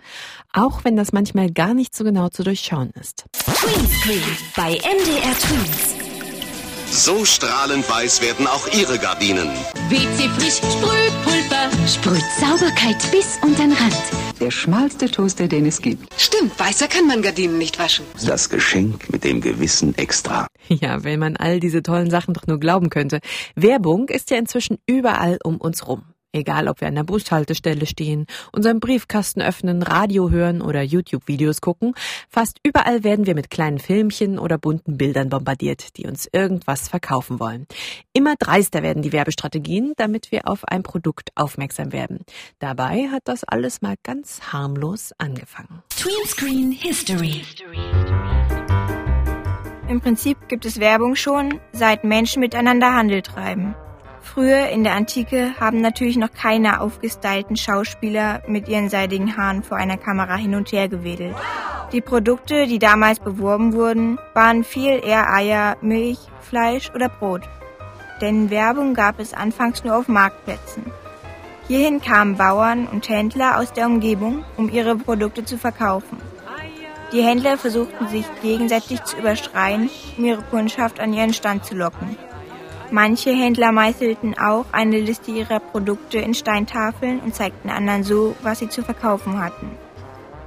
Auch 0.52 0.82
wenn 0.82 0.96
das 0.96 1.12
manchmal 1.12 1.52
gar 1.52 1.72
nicht 1.72 1.94
so 1.94 2.02
genau 2.02 2.30
zu 2.30 2.42
durchschauen 2.42 2.90
ist. 3.00 3.26
Tweenscreen 3.46 4.23
bei 4.56 4.73
MDR 4.73 5.38
Tweens. 5.38 5.94
So 6.91 7.25
strahlend 7.25 7.88
weiß 7.91 8.23
werden 8.23 8.46
auch 8.46 8.67
Ihre 8.73 8.99
Gardinen. 8.99 9.49
WC 9.88 10.29
Frisch 10.38 10.56
Sprühpulver. 10.56 11.69
Sprüht 11.87 12.25
Sauberkeit 12.41 12.96
bis 13.11 13.38
unter 13.43 13.62
den 13.64 13.73
Rand. 13.73 13.94
Der 14.41 14.50
schmalste 14.50 15.11
Toaster, 15.11 15.46
den 15.46 15.67
es 15.67 15.82
gibt. 15.82 16.08
Stimmt, 16.20 16.58
weißer 16.58 16.88
kann 16.88 17.06
man 17.06 17.20
Gardinen 17.20 17.58
nicht 17.58 17.79
waschen. 17.79 18.06
Das 18.26 18.49
Geschenk 18.49 19.11
mit 19.11 19.25
dem 19.25 19.41
gewissen 19.41 19.96
Extra. 19.99 20.46
Ja, 20.69 21.05
wenn 21.05 21.20
man 21.20 21.37
all 21.37 21.61
diese 21.61 21.82
tollen 21.82 22.11
Sachen 22.11 22.32
doch 22.32 22.46
nur 22.46 22.58
glauben 22.58 22.88
könnte. 22.88 23.20
Werbung 23.55 24.08
ist 24.08 24.31
ja 24.31 24.38
inzwischen 24.38 24.79
überall 24.87 25.38
um 25.44 25.58
uns 25.58 25.87
rum. 25.87 26.13
Egal, 26.34 26.66
ob 26.66 26.81
wir 26.81 26.88
an 26.88 26.96
der 26.96 27.04
Bushaltestelle 27.04 27.86
stehen, 27.86 28.26
unseren 28.50 28.81
Briefkasten 28.81 29.40
öffnen, 29.40 29.84
Radio 29.84 30.31
hören 30.31 30.62
oder 30.62 30.82
YouTube-Videos 30.82 31.60
gucken, 31.60 31.94
fast 32.28 32.58
überall 32.64 33.04
werden 33.04 33.26
wir 33.26 33.36
mit 33.36 33.50
kleinen 33.50 33.78
Filmchen 33.78 34.40
oder 34.40 34.58
bunten 34.58 34.98
Bildern 34.98 35.28
bombardiert, 35.28 35.96
die 35.96 36.08
uns 36.08 36.28
irgendwas 36.32 36.88
verkaufen 36.88 37.38
wollen. 37.38 37.69
Immer 38.12 38.34
dreister 38.36 38.82
werden 38.82 39.04
die 39.04 39.12
Werbestrategien, 39.12 39.92
damit 39.96 40.32
wir 40.32 40.48
auf 40.48 40.64
ein 40.64 40.82
Produkt 40.82 41.31
aufmerksam 41.36 41.92
werden. 41.92 42.25
Dabei 42.58 43.08
hat 43.12 43.22
das 43.26 43.44
alles 43.44 43.81
mal 43.81 43.94
ganz 44.02 44.52
harmlos 44.52 45.12
angefangen. 45.19 45.84
Tweenscreen 45.90 46.72
History. 46.72 47.42
Im 49.88 50.00
Prinzip 50.00 50.48
gibt 50.48 50.64
es 50.64 50.81
Werbung 50.81 51.14
schon, 51.14 51.60
seit 51.70 52.02
Menschen 52.02 52.40
miteinander 52.40 52.92
Handel 52.92 53.22
treiben. 53.22 53.76
Früher 54.34 54.69
in 54.70 54.82
der 54.82 54.94
Antike 54.94 55.52
haben 55.60 55.81
natürlich 55.81 56.16
noch 56.16 56.32
keine 56.32 56.81
aufgestylten 56.81 57.54
Schauspieler 57.54 58.42
mit 58.48 58.69
ihren 58.69 58.88
seidigen 58.88 59.36
Haaren 59.36 59.62
vor 59.62 59.76
einer 59.76 59.96
Kamera 59.96 60.34
hin 60.34 60.56
und 60.56 60.72
her 60.72 60.88
gewedelt. 60.88 61.36
Die 61.92 62.00
Produkte, 62.00 62.66
die 62.66 62.81
damals 62.81 63.20
beworben 63.20 63.75
wurden, 63.75 64.19
waren 64.32 64.64
viel 64.64 65.00
eher 65.04 65.32
Eier, 65.32 65.76
Milch, 65.82 66.19
Fleisch 66.40 66.90
oder 66.92 67.08
Brot. 67.08 67.42
Denn 68.20 68.50
Werbung 68.50 68.94
gab 68.94 69.20
es 69.20 69.34
anfangs 69.34 69.84
nur 69.84 69.96
auf 69.96 70.08
Marktplätzen. 70.08 70.84
Hierhin 71.69 72.00
kamen 72.00 72.36
Bauern 72.36 72.88
und 72.88 73.08
Händler 73.08 73.60
aus 73.60 73.72
der 73.72 73.86
Umgebung, 73.86 74.44
um 74.56 74.69
ihre 74.69 74.96
Produkte 74.96 75.44
zu 75.44 75.58
verkaufen. 75.58 76.19
Die 77.12 77.22
Händler 77.22 77.56
versuchten 77.56 78.08
sich 78.08 78.26
gegenseitig 78.42 79.04
zu 79.04 79.16
überschreien, 79.16 79.88
um 80.19 80.25
ihre 80.25 80.42
Kundschaft 80.42 80.98
an 80.98 81.12
ihren 81.12 81.32
Stand 81.32 81.64
zu 81.64 81.76
locken. 81.76 82.16
Manche 82.94 83.31
Händler 83.31 83.73
meißelten 83.73 84.38
auch 84.38 84.67
eine 84.70 85.00
Liste 85.00 85.32
ihrer 85.32 85.58
Produkte 85.58 86.19
in 86.19 86.32
Steintafeln 86.32 87.19
und 87.19 87.35
zeigten 87.35 87.69
anderen 87.69 88.05
so, 88.05 88.37
was 88.41 88.61
sie 88.61 88.69
zu 88.69 88.85
verkaufen 88.85 89.43
hatten. 89.43 89.69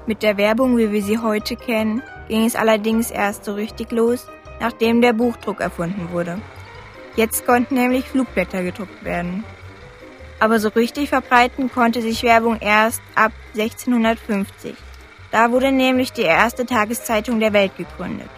Mit 0.05 0.23
der 0.23 0.37
Werbung, 0.37 0.77
wie 0.77 0.93
wir 0.93 1.03
sie 1.03 1.17
heute 1.17 1.57
kennen, 1.57 2.01
ging 2.29 2.45
es 2.45 2.55
allerdings 2.55 3.11
erst 3.11 3.43
so 3.43 3.53
richtig 3.53 3.91
los, 3.91 4.27
nachdem 4.61 5.01
der 5.01 5.11
Buchdruck 5.11 5.59
erfunden 5.59 6.13
wurde. 6.13 6.39
Jetzt 7.17 7.45
konnten 7.45 7.75
nämlich 7.75 8.05
Flugblätter 8.05 8.63
gedruckt 8.63 9.03
werden. 9.03 9.43
Aber 10.39 10.61
so 10.61 10.69
richtig 10.69 11.09
verbreiten 11.09 11.69
konnte 11.69 12.01
sich 12.01 12.23
Werbung 12.23 12.59
erst 12.61 13.01
ab 13.13 13.33
1650. 13.57 14.73
Da 15.31 15.51
wurde 15.51 15.73
nämlich 15.73 16.13
die 16.13 16.21
erste 16.21 16.65
Tageszeitung 16.65 17.41
der 17.41 17.51
Welt 17.51 17.75
gegründet. 17.75 18.29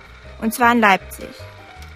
Und 0.42 0.52
zwar 0.52 0.72
in 0.72 0.80
Leipzig. 0.80 1.30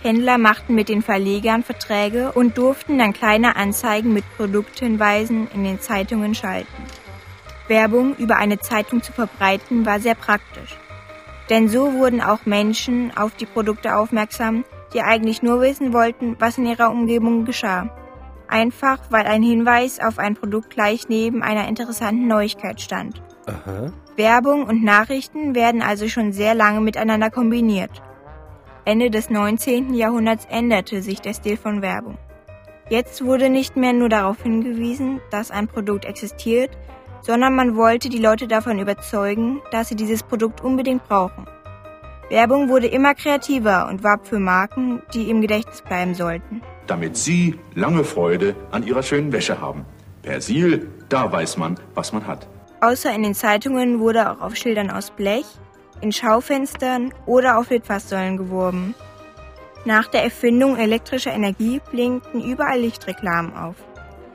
Händler 0.03 0.37
machten 0.37 0.75
mit 0.75 0.89
den 0.89 1.01
Verlegern 1.01 1.63
Verträge 1.63 2.33
und 2.33 2.57
durften 2.57 2.97
dann 2.97 3.13
kleine 3.13 3.55
Anzeigen 3.55 4.13
mit 4.13 4.25
Produkthinweisen 4.35 5.47
in 5.53 5.63
den 5.63 5.79
Zeitungen 5.79 6.35
schalten. 6.35 6.83
Werbung 7.69 8.15
über 8.17 8.35
eine 8.35 8.59
Zeitung 8.59 9.01
zu 9.01 9.13
verbreiten 9.13 9.85
war 9.85 10.01
sehr 10.01 10.15
praktisch. 10.15 10.77
Denn 11.49 11.69
so 11.69 11.93
wurden 11.93 12.21
auch 12.21 12.45
Menschen 12.45 13.15
auf 13.15 13.35
die 13.35 13.45
Produkte 13.45 13.95
aufmerksam, 13.95 14.65
die 14.93 15.01
eigentlich 15.01 15.41
nur 15.41 15.61
wissen 15.61 15.93
wollten, 15.93 16.35
was 16.37 16.57
in 16.57 16.65
ihrer 16.65 16.91
Umgebung 16.91 17.45
geschah. 17.45 17.89
Einfach 18.47 18.99
weil 19.09 19.25
ein 19.25 19.41
Hinweis 19.41 19.99
auf 19.99 20.19
ein 20.19 20.35
Produkt 20.35 20.69
gleich 20.71 21.07
neben 21.07 21.41
einer 21.41 21.67
interessanten 21.67 22.27
Neuigkeit 22.27 22.81
stand. 22.81 23.21
Aha. 23.45 23.91
Werbung 24.15 24.65
und 24.65 24.83
Nachrichten 24.83 25.55
werden 25.55 25.81
also 25.81 26.07
schon 26.07 26.33
sehr 26.33 26.53
lange 26.53 26.81
miteinander 26.81 27.29
kombiniert. 27.29 28.01
Ende 28.85 29.09
des 29.09 29.29
19. 29.29 29.93
Jahrhunderts 29.93 30.45
änderte 30.49 31.01
sich 31.01 31.21
der 31.21 31.33
Stil 31.33 31.55
von 31.55 31.81
Werbung. 31.81 32.17
Jetzt 32.89 33.23
wurde 33.23 33.49
nicht 33.49 33.77
mehr 33.77 33.93
nur 33.93 34.09
darauf 34.09 34.43
hingewiesen, 34.43 35.21
dass 35.31 35.51
ein 35.51 35.69
Produkt 35.69 36.03
existiert, 36.03 36.69
sondern 37.21 37.55
man 37.55 37.77
wollte 37.77 38.09
die 38.09 38.17
Leute 38.17 38.45
davon 38.45 38.79
überzeugen, 38.79 39.61
dass 39.71 39.87
sie 39.87 39.95
dieses 39.95 40.21
Produkt 40.21 40.61
unbedingt 40.61 41.07
brauchen. 41.07 41.47
Werbung 42.29 42.67
wurde 42.67 42.87
immer 42.87 43.15
kreativer 43.15 43.87
und 43.87 44.03
warb 44.03 44.27
für 44.27 44.39
Marken, 44.39 45.01
die 45.13 45.29
im 45.29 45.39
Gedächtnis 45.39 45.81
bleiben 45.81 46.13
sollten. 46.13 46.61
Damit 46.85 47.15
Sie 47.15 47.57
lange 47.75 48.03
Freude 48.03 48.53
an 48.71 48.85
Ihrer 48.85 49.03
schönen 49.03 49.31
Wäsche 49.31 49.61
haben. 49.61 49.85
Persil, 50.23 50.89
da 51.07 51.31
weiß 51.31 51.55
man, 51.55 51.79
was 51.95 52.11
man 52.11 52.27
hat. 52.27 52.47
Außer 52.81 53.13
in 53.15 53.23
den 53.23 53.33
Zeitungen 53.33 54.01
wurde 54.01 54.29
auch 54.29 54.41
auf 54.41 54.57
Schildern 54.57 54.91
aus 54.91 55.11
Blech, 55.11 55.45
in 56.03 56.11
Schaufenstern 56.11 57.13
oder 57.25 57.57
auf 57.57 57.69
Litfaßsäulen 57.69 58.35
geworben. 58.35 58.93
Nach 59.85 60.07
der 60.07 60.23
Erfindung 60.23 60.77
elektrischer 60.77 61.31
Energie 61.31 61.81
blinkten 61.91 62.41
überall 62.41 62.79
Lichtreklamen 62.79 63.55
auf. 63.55 63.75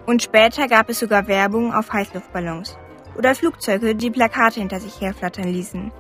Und 0.07 0.23
später 0.23 0.67
gab 0.67 0.89
es 0.89 0.99
sogar 0.99 1.29
Werbung 1.29 1.75
auf 1.75 1.93
Heißluftballons 1.93 2.79
oder 3.17 3.35
Flugzeuge, 3.35 3.95
die 3.95 4.11
Plakate 4.11 4.61
hinter 4.61 4.81
sich 4.81 5.01
herflattern 5.01 5.49
ließen. 5.49 5.93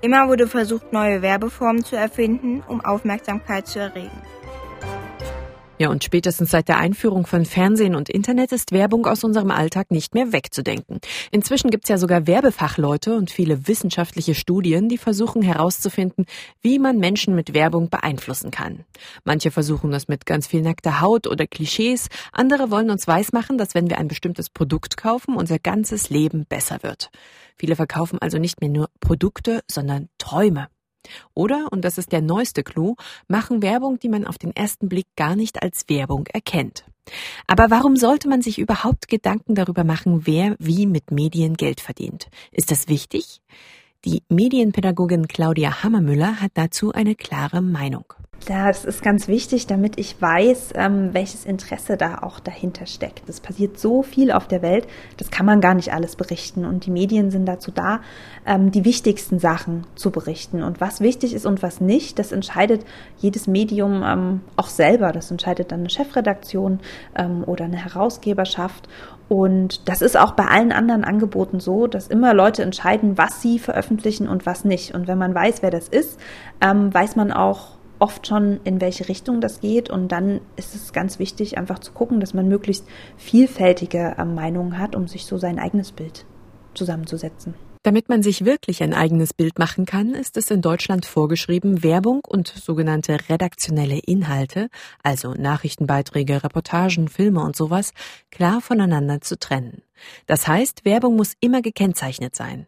Immer 0.00 0.28
wurde 0.28 0.46
versucht, 0.46 0.92
neue 0.92 1.20
Werbeformen 1.20 1.84
zu 1.84 1.96
erfinden, 1.96 2.62
um 2.66 2.82
Aufmerksamkeit 2.82 3.66
zu 3.66 3.80
erregen. 3.80 4.22
Ja, 5.76 5.88
und 5.90 6.04
spätestens 6.04 6.52
seit 6.52 6.68
der 6.68 6.78
Einführung 6.78 7.26
von 7.26 7.44
Fernsehen 7.44 7.96
und 7.96 8.08
Internet 8.08 8.52
ist 8.52 8.70
Werbung 8.70 9.06
aus 9.06 9.24
unserem 9.24 9.50
Alltag 9.50 9.90
nicht 9.90 10.14
mehr 10.14 10.32
wegzudenken. 10.32 11.00
Inzwischen 11.32 11.68
gibt's 11.70 11.88
ja 11.88 11.98
sogar 11.98 12.28
Werbefachleute 12.28 13.16
und 13.16 13.32
viele 13.32 13.66
wissenschaftliche 13.66 14.36
Studien, 14.36 14.88
die 14.88 14.98
versuchen 14.98 15.42
herauszufinden, 15.42 16.26
wie 16.62 16.78
man 16.78 16.98
Menschen 16.98 17.34
mit 17.34 17.54
Werbung 17.54 17.90
beeinflussen 17.90 18.52
kann. 18.52 18.84
Manche 19.24 19.50
versuchen 19.50 19.90
das 19.90 20.06
mit 20.06 20.26
ganz 20.26 20.46
viel 20.46 20.62
nackter 20.62 21.00
Haut 21.00 21.26
oder 21.26 21.48
Klischees, 21.48 22.06
andere 22.30 22.70
wollen 22.70 22.90
uns 22.90 23.08
weismachen, 23.08 23.58
dass 23.58 23.74
wenn 23.74 23.90
wir 23.90 23.98
ein 23.98 24.08
bestimmtes 24.08 24.50
Produkt 24.50 24.96
kaufen, 24.96 25.34
unser 25.34 25.58
ganzes 25.58 26.08
Leben 26.08 26.46
besser 26.48 26.84
wird. 26.84 27.10
Viele 27.56 27.74
verkaufen 27.74 28.20
also 28.20 28.38
nicht 28.38 28.60
mehr 28.60 28.70
nur 28.70 28.90
Produkte, 29.00 29.62
sondern 29.68 30.08
Träume. 30.18 30.68
Oder, 31.34 31.68
und 31.70 31.84
das 31.84 31.98
ist 31.98 32.12
der 32.12 32.22
neueste 32.22 32.62
Clou, 32.62 32.96
machen 33.28 33.62
Werbung, 33.62 33.98
die 33.98 34.08
man 34.08 34.26
auf 34.26 34.38
den 34.38 34.54
ersten 34.54 34.88
Blick 34.88 35.06
gar 35.16 35.36
nicht 35.36 35.62
als 35.62 35.88
Werbung 35.88 36.26
erkennt. 36.26 36.84
Aber 37.46 37.70
warum 37.70 37.96
sollte 37.96 38.28
man 38.28 38.42
sich 38.42 38.58
überhaupt 38.58 39.08
Gedanken 39.08 39.54
darüber 39.54 39.84
machen, 39.84 40.26
wer 40.26 40.56
wie 40.58 40.86
mit 40.86 41.10
Medien 41.10 41.54
Geld 41.54 41.80
verdient? 41.80 42.28
Ist 42.50 42.70
das 42.70 42.88
wichtig? 42.88 43.40
Die 44.04 44.22
Medienpädagogin 44.28 45.28
Claudia 45.28 45.82
Hammermüller 45.82 46.40
hat 46.40 46.52
dazu 46.54 46.92
eine 46.92 47.14
klare 47.14 47.62
Meinung. 47.62 48.12
Das 48.46 48.84
ist 48.84 49.02
ganz 49.02 49.26
wichtig, 49.26 49.66
damit 49.66 49.98
ich 49.98 50.20
weiß, 50.20 50.74
ähm, 50.74 51.14
welches 51.14 51.46
Interesse 51.46 51.96
da 51.96 52.18
auch 52.18 52.40
dahinter 52.40 52.84
steckt. 52.84 53.26
Es 53.26 53.40
passiert 53.40 53.78
so 53.78 54.02
viel 54.02 54.30
auf 54.30 54.46
der 54.46 54.60
Welt, 54.60 54.86
das 55.16 55.30
kann 55.30 55.46
man 55.46 55.62
gar 55.62 55.72
nicht 55.72 55.94
alles 55.94 56.14
berichten. 56.14 56.66
Und 56.66 56.84
die 56.84 56.90
Medien 56.90 57.30
sind 57.30 57.46
dazu 57.46 57.70
da, 57.70 58.00
ähm, 58.44 58.70
die 58.70 58.84
wichtigsten 58.84 59.38
Sachen 59.38 59.86
zu 59.94 60.10
berichten. 60.10 60.62
Und 60.62 60.82
was 60.82 61.00
wichtig 61.00 61.32
ist 61.32 61.46
und 61.46 61.62
was 61.62 61.80
nicht, 61.80 62.18
das 62.18 62.32
entscheidet 62.32 62.84
jedes 63.16 63.46
Medium 63.46 64.02
ähm, 64.04 64.40
auch 64.56 64.68
selber. 64.68 65.12
Das 65.12 65.30
entscheidet 65.30 65.72
dann 65.72 65.80
eine 65.80 65.90
Chefredaktion 65.90 66.80
ähm, 67.16 67.44
oder 67.46 67.64
eine 67.64 67.82
Herausgeberschaft. 67.82 68.88
Und 69.30 69.88
das 69.88 70.02
ist 70.02 70.18
auch 70.18 70.32
bei 70.32 70.44
allen 70.44 70.72
anderen 70.72 71.04
Angeboten 71.04 71.60
so, 71.60 71.86
dass 71.86 72.08
immer 72.08 72.34
Leute 72.34 72.62
entscheiden, 72.62 73.16
was 73.16 73.40
sie 73.40 73.58
veröffentlichen 73.58 74.28
und 74.28 74.44
was 74.44 74.66
nicht. 74.66 74.94
Und 74.94 75.08
wenn 75.08 75.16
man 75.16 75.34
weiß, 75.34 75.62
wer 75.62 75.70
das 75.70 75.88
ist, 75.88 76.20
ähm, 76.60 76.92
weiß 76.92 77.16
man 77.16 77.32
auch, 77.32 77.78
oft 78.04 78.26
schon, 78.26 78.60
in 78.64 78.82
welche 78.82 79.08
Richtung 79.08 79.40
das 79.40 79.60
geht. 79.60 79.88
Und 79.88 80.08
dann 80.08 80.42
ist 80.56 80.74
es 80.74 80.92
ganz 80.92 81.18
wichtig, 81.18 81.56
einfach 81.56 81.78
zu 81.78 81.92
gucken, 81.92 82.20
dass 82.20 82.34
man 82.34 82.46
möglichst 82.48 82.86
vielfältige 83.16 84.16
äh, 84.18 84.24
Meinungen 84.26 84.78
hat, 84.78 84.94
um 84.94 85.08
sich 85.08 85.24
so 85.24 85.38
sein 85.38 85.58
eigenes 85.58 85.90
Bild 85.90 86.26
zusammenzusetzen. 86.74 87.54
Damit 87.82 88.10
man 88.10 88.22
sich 88.22 88.44
wirklich 88.44 88.82
ein 88.82 88.92
eigenes 88.92 89.32
Bild 89.32 89.58
machen 89.58 89.86
kann, 89.86 90.14
ist 90.14 90.36
es 90.36 90.50
in 90.50 90.60
Deutschland 90.60 91.06
vorgeschrieben, 91.06 91.82
Werbung 91.82 92.20
und 92.28 92.48
sogenannte 92.48 93.16
redaktionelle 93.30 93.98
Inhalte, 93.98 94.68
also 95.02 95.32
Nachrichtenbeiträge, 95.32 96.44
Reportagen, 96.44 97.08
Filme 97.08 97.42
und 97.42 97.56
sowas, 97.56 97.92
klar 98.30 98.60
voneinander 98.60 99.22
zu 99.22 99.38
trennen. 99.38 99.82
Das 100.26 100.46
heißt, 100.46 100.84
Werbung 100.84 101.16
muss 101.16 101.34
immer 101.40 101.62
gekennzeichnet 101.62 102.36
sein. 102.36 102.66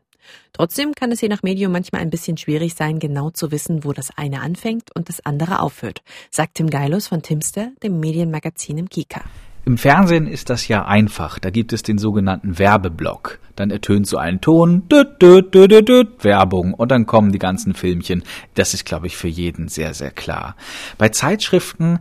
Trotzdem 0.52 0.92
kann 0.92 1.12
es 1.12 1.21
je 1.21 1.28
nach 1.28 1.42
Medium 1.42 1.73
manchmal 1.73 2.00
ein 2.00 2.11
bisschen 2.11 2.37
schwierig 2.37 2.75
sein, 2.75 2.99
genau 2.99 3.30
zu 3.30 3.50
wissen, 3.50 3.85
wo 3.85 3.92
das 3.92 4.16
eine 4.16 4.40
anfängt 4.40 4.95
und 4.95 5.09
das 5.09 5.25
andere 5.25 5.61
aufhört, 5.61 6.02
sagt 6.30 6.54
Tim 6.54 6.71
Geilus 6.71 7.09
von 7.09 7.23
Timster, 7.23 7.73
dem 7.83 8.00
Medienmagazin 8.00 8.78
im 8.78 8.88
Kika. 8.88 9.23
Im 9.66 9.78
Fernsehen 9.78 10.28
ist 10.28 10.49
das 10.49 10.68
ja 10.68 10.85
einfach. 10.85 11.40
Da 11.40 11.50
gibt 11.50 11.73
es 11.73 11.83
den 11.83 11.99
sogenannten 11.99 12.56
Werbeblock. 12.56 13.40
Dann 13.56 13.73
ertönt 13.73 14.06
so 14.06 14.16
ein 14.16 14.40
Ton, 14.40 14.87
düt, 14.88 15.21
düt, 15.21 15.52
düt, 15.52 15.73
düt, 15.73 15.88
düt, 15.88 16.25
Werbung 16.25 16.73
und 16.73 16.92
dann 16.92 17.06
kommen 17.06 17.33
die 17.33 17.40
ganzen 17.40 17.75
Filmchen. 17.75 18.23
Das 18.54 18.75
ist, 18.75 18.85
glaube 18.85 19.09
ich, 19.09 19.16
für 19.16 19.26
jeden 19.26 19.66
sehr, 19.66 19.92
sehr 19.92 20.12
klar. 20.12 20.54
Bei 20.99 21.09
Zeitschriften 21.09 21.99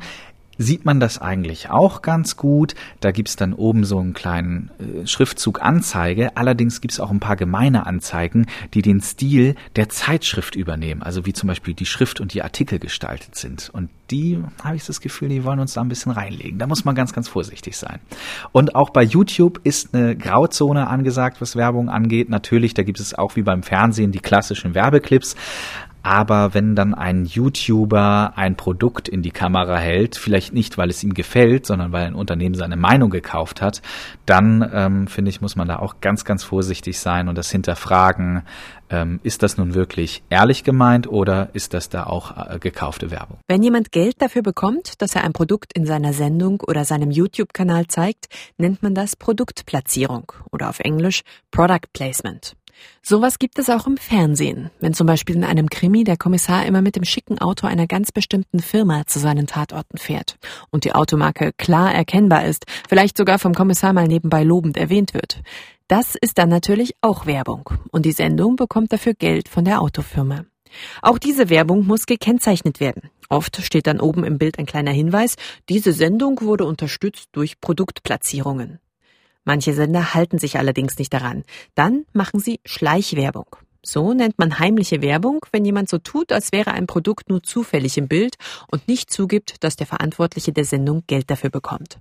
sieht 0.58 0.86
man 0.86 1.00
das 1.00 1.20
eigentlich 1.20 1.70
auch 1.70 2.02
ganz 2.02 2.38
gut. 2.38 2.76
Da 3.00 3.12
gibt's 3.12 3.36
dann 3.36 3.54
oben 3.54 3.84
so 3.84 4.00
einen 4.00 4.14
kleinen 4.14 4.72
äh, 4.80 5.08
Schriftzug 5.08 5.62
Anzeige. 5.62 6.36
Allerdings 6.38 6.82
gibt's 6.82 7.00
auch 7.00 7.12
ein 7.12 7.20
paar 7.20 7.36
gemeine 7.36 7.86
Anzeigen, 7.86 8.46
die 8.74 8.82
den 8.82 9.02
Stil 9.02 9.56
der 9.76 9.90
Zeitschrift 9.90 10.56
übernehmen. 10.56 11.02
Also 11.04 11.26
wie 11.26 11.34
zum 11.34 11.48
Beispiel 11.48 11.74
die 11.74 11.86
Schrift 11.86 12.20
und 12.22 12.34
die 12.34 12.42
Artikel 12.42 12.80
gestaltet 12.80 13.36
sind. 13.36 13.70
Und 13.74 13.90
die, 14.12 14.40
habe 14.64 14.76
ich 14.76 14.86
das 14.86 15.02
Gefühl, 15.02 15.30
die 15.30 15.44
wollen 15.44 15.60
uns 15.60 15.74
da 15.74 15.82
ein 15.82 15.90
bisschen 15.90 16.12
reinlegen. 16.12 16.60
Da 16.60 16.68
muss 16.68 16.86
man 16.86 16.96
ganz, 16.96 17.14
ganz 17.14 17.28
vorsichtig 17.28 17.78
sein. 17.78 18.00
Und 18.52 18.76
auch 18.76 18.92
bei 18.92 19.04
YouTube 19.04 19.60
ist 19.64 19.94
eine 19.94 20.16
Grauzone 20.16 20.88
angesagt, 20.88 21.42
was 21.42 21.56
Werbung 21.56 21.90
angeht. 21.90 22.30
Natürlich, 22.30 22.74
da 22.74 22.84
gibt 22.84 23.00
es 23.00 23.14
auch 23.14 23.36
wie 23.36 23.42
beim 23.42 23.64
Fernsehen 23.64 24.12
die 24.12 24.20
klassischen 24.20 24.76
Werbeclips. 24.76 25.36
Aber 26.06 26.54
wenn 26.54 26.76
dann 26.76 26.94
ein 26.94 27.26
YouTuber 27.26 28.34
ein 28.36 28.56
Produkt 28.56 29.10
in 29.10 29.24
die 29.24 29.32
Kamera 29.32 29.78
hält, 29.78 30.18
vielleicht 30.18 30.54
nicht, 30.54 30.78
weil 30.78 30.92
es 30.92 31.04
ihm 31.04 31.16
gefällt, 31.16 31.66
sondern 31.66 31.94
weil 31.94 32.06
ein 32.06 32.14
Unternehmen 32.14 32.54
seine 32.54 32.76
Meinung 32.76 33.10
gekauft 33.10 33.60
hat, 33.60 33.82
dann 34.28 34.70
ähm, 34.72 35.08
finde 35.08 35.30
ich, 35.30 35.42
muss 35.42 35.56
man 35.56 35.68
da 35.68 35.80
auch 35.80 36.02
ganz, 36.02 36.24
ganz 36.24 36.44
vorsichtig 36.44 37.00
sein 37.00 37.28
und 37.28 37.36
das 37.36 37.50
hinterfragen. 37.50 38.44
Ähm, 38.92 39.20
ist 39.24 39.42
das 39.42 39.58
nun 39.58 39.74
wirklich 39.74 40.22
ehrlich 40.30 40.64
gemeint 40.64 41.08
oder 41.08 41.50
ist 41.54 41.74
das 41.74 41.90
da 41.90 42.04
auch 42.04 42.52
äh, 42.52 42.60
gekaufte 42.60 43.10
Werbung? 43.10 43.40
Wenn 43.48 43.64
jemand 43.64 43.92
Geld 43.92 44.22
dafür 44.22 44.44
bekommt, 44.44 45.02
dass 45.02 45.16
er 45.16 45.24
ein 45.24 45.34
Produkt 45.34 45.74
in 45.74 45.88
seiner 45.88 46.14
Sendung 46.14 46.62
oder 46.62 46.86
seinem 46.86 47.10
YouTube-Kanal 47.10 47.88
zeigt, 47.88 48.28
nennt 48.60 48.84
man 48.84 48.94
das 48.94 49.16
Produktplatzierung 49.16 50.32
oder 50.52 50.70
auf 50.70 50.80
Englisch 50.82 51.24
Product 51.50 51.88
Placement. 51.94 52.56
Sowas 53.02 53.40
gibt 53.40 53.60
es 53.60 53.70
auch 53.70 53.88
im 53.88 53.98
Fernsehen. 53.98 54.72
Wenn 54.80 54.94
zum 54.94 55.08
Beispiel 55.08 55.36
in 55.36 55.44
einem 55.44 55.70
Krimi 55.70 56.04
der 56.04 56.18
Kommissar 56.18 56.66
immer 56.66 56.82
mit 56.82 56.96
dem 56.96 57.04
schicken 57.04 57.40
Auto 57.40 57.68
einer 57.68 57.88
ganz 57.88 58.12
bestimmten 58.12 58.60
Firma 58.60 59.06
zu 59.06 59.20
seinen 59.20 59.48
Tatorten 59.48 59.98
fährt 59.98 60.38
und 60.72 60.86
die 60.86 60.94
Automarke 60.94 61.52
klar 61.58 61.94
erkennbar 61.94 62.46
ist, 62.46 62.66
vielleicht 62.90 63.18
sogar 63.18 63.40
vom 63.40 63.54
Kommissar 63.54 63.94
mal 63.94 64.08
nebenbei 64.08 64.44
lobend 64.44 64.78
erwähnt 64.78 65.14
wird. 65.14 65.42
Das 65.88 66.16
ist 66.16 66.40
dann 66.40 66.50
natürlich 66.50 66.96
auch 67.02 67.28
Werbung 67.28 67.70
und 67.92 68.06
die 68.06 68.12
Sendung 68.12 68.56
bekommt 68.56 68.92
dafür 68.92 69.14
Geld 69.14 69.50
von 69.50 69.66
der 69.66 69.82
Autofirma. 69.82 70.46
Auch 71.02 71.20
diese 71.20 71.50
Werbung 71.50 71.86
muss 71.86 72.06
gekennzeichnet 72.06 72.80
werden. 72.80 73.12
Oft 73.30 73.62
steht 73.62 73.88
dann 73.88 74.00
oben 74.00 74.24
im 74.24 74.38
Bild 74.38 74.60
ein 74.60 74.66
kleiner 74.66 74.92
Hinweis, 74.92 75.36
diese 75.70 75.94
Sendung 75.94 76.42
wurde 76.42 76.66
unterstützt 76.66 77.30
durch 77.34 77.60
Produktplatzierungen. 77.62 78.80
Manche 79.46 79.74
Sender 79.74 80.14
halten 80.14 80.40
sich 80.40 80.58
allerdings 80.58 80.98
nicht 80.98 81.14
daran. 81.14 81.44
Dann 81.76 82.06
machen 82.14 82.40
sie 82.40 82.60
Schleichwerbung. 82.66 83.56
So 83.84 84.14
nennt 84.14 84.40
man 84.40 84.58
heimliche 84.58 85.04
Werbung, 85.04 85.46
wenn 85.52 85.64
jemand 85.64 85.90
so 85.90 86.00
tut, 86.00 86.32
als 86.32 86.52
wäre 86.52 86.72
ein 86.72 86.88
Produkt 86.88 87.30
nur 87.30 87.44
zufällig 87.44 87.98
im 88.00 88.08
Bild 88.08 88.36
und 88.72 88.88
nicht 88.88 89.12
zugibt, 89.12 89.64
dass 89.64 89.76
der 89.76 89.86
Verantwortliche 89.86 90.52
der 90.52 90.66
Sendung 90.66 91.04
Geld 91.06 91.30
dafür 91.30 91.52
bekommt. 91.52 92.00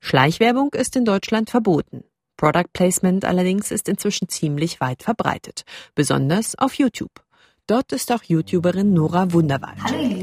Schleichwerbung 0.00 0.74
ist 0.74 0.94
in 0.94 1.06
Deutschland 1.06 1.48
verboten. 1.48 2.04
Product 2.36 2.72
Placement 2.72 3.24
allerdings 3.24 3.70
ist 3.70 3.88
inzwischen 3.88 4.28
ziemlich 4.28 4.80
weit 4.80 5.02
verbreitet, 5.02 5.64
besonders 5.94 6.58
auf 6.58 6.74
YouTube. 6.74 7.22
Dort 7.66 7.92
ist 7.92 8.12
auch 8.12 8.24
YouTuberin 8.24 8.92
Nora 8.92 9.32
Wunderwald. 9.32 9.78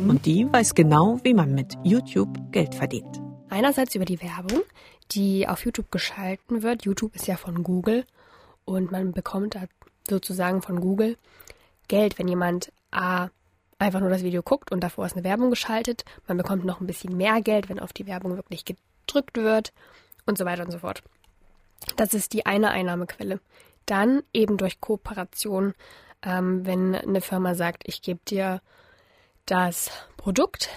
Und 0.08 0.26
die 0.26 0.46
weiß 0.52 0.76
genau, 0.76 1.20
wie 1.24 1.34
man 1.34 1.56
mit 1.56 1.74
YouTube 1.84 2.52
Geld 2.52 2.76
verdient. 2.76 3.22
Einerseits 3.50 3.96
über 3.96 4.06
die 4.06 4.22
Werbung, 4.22 4.62
die 5.12 5.48
auf 5.48 5.66
YouTube 5.66 5.92
geschalten 5.92 6.64
wird. 6.64 6.86
YouTube 6.86 7.16
ist 7.16 7.28
ja 7.28 7.38
von 7.38 7.64
Google 7.64 8.06
und 8.66 8.92
man 8.92 9.12
bekommt 9.12 9.56
da 9.56 9.64
sozusagen 10.08 10.62
von 10.62 10.80
Google 10.80 11.18
Geld, 11.88 12.20
wenn 12.20 12.28
jemand 12.28 12.72
A 12.92 13.30
einfach 13.80 14.02
nur 14.02 14.10
das 14.10 14.24
Video 14.24 14.44
guckt 14.44 14.72
und 14.72 14.82
davor 14.84 15.06
ist 15.06 15.14
eine 15.14 15.24
Werbung 15.24 15.50
geschaltet. 15.50 16.04
Man 16.28 16.38
bekommt 16.38 16.66
noch 16.66 16.82
ein 16.82 16.88
bisschen 16.88 17.16
mehr 17.16 17.42
Geld, 17.42 17.70
wenn 17.70 17.80
auf 17.80 17.94
die 17.94 18.06
Werbung 18.06 18.36
wirklich 18.36 18.66
gedrückt 18.66 19.38
wird 19.38 19.74
und 20.26 20.38
so 20.38 20.46
weiter 20.46 20.66
und 20.66 20.72
so 20.72 20.80
fort. 20.80 21.02
Das 21.96 22.14
ist 22.14 22.34
die 22.34 22.46
eine 22.46 22.72
Einnahmequelle. 22.72 23.40
Dann 23.86 24.22
eben 24.34 24.58
durch 24.58 24.82
Kooperation, 24.82 25.74
ähm, 26.22 26.66
wenn 26.66 26.94
eine 26.94 27.22
Firma 27.22 27.56
sagt, 27.56 27.84
ich 27.86 28.02
gebe 28.02 28.20
dir 28.28 28.62
das 29.46 29.90
Produkt 30.18 30.70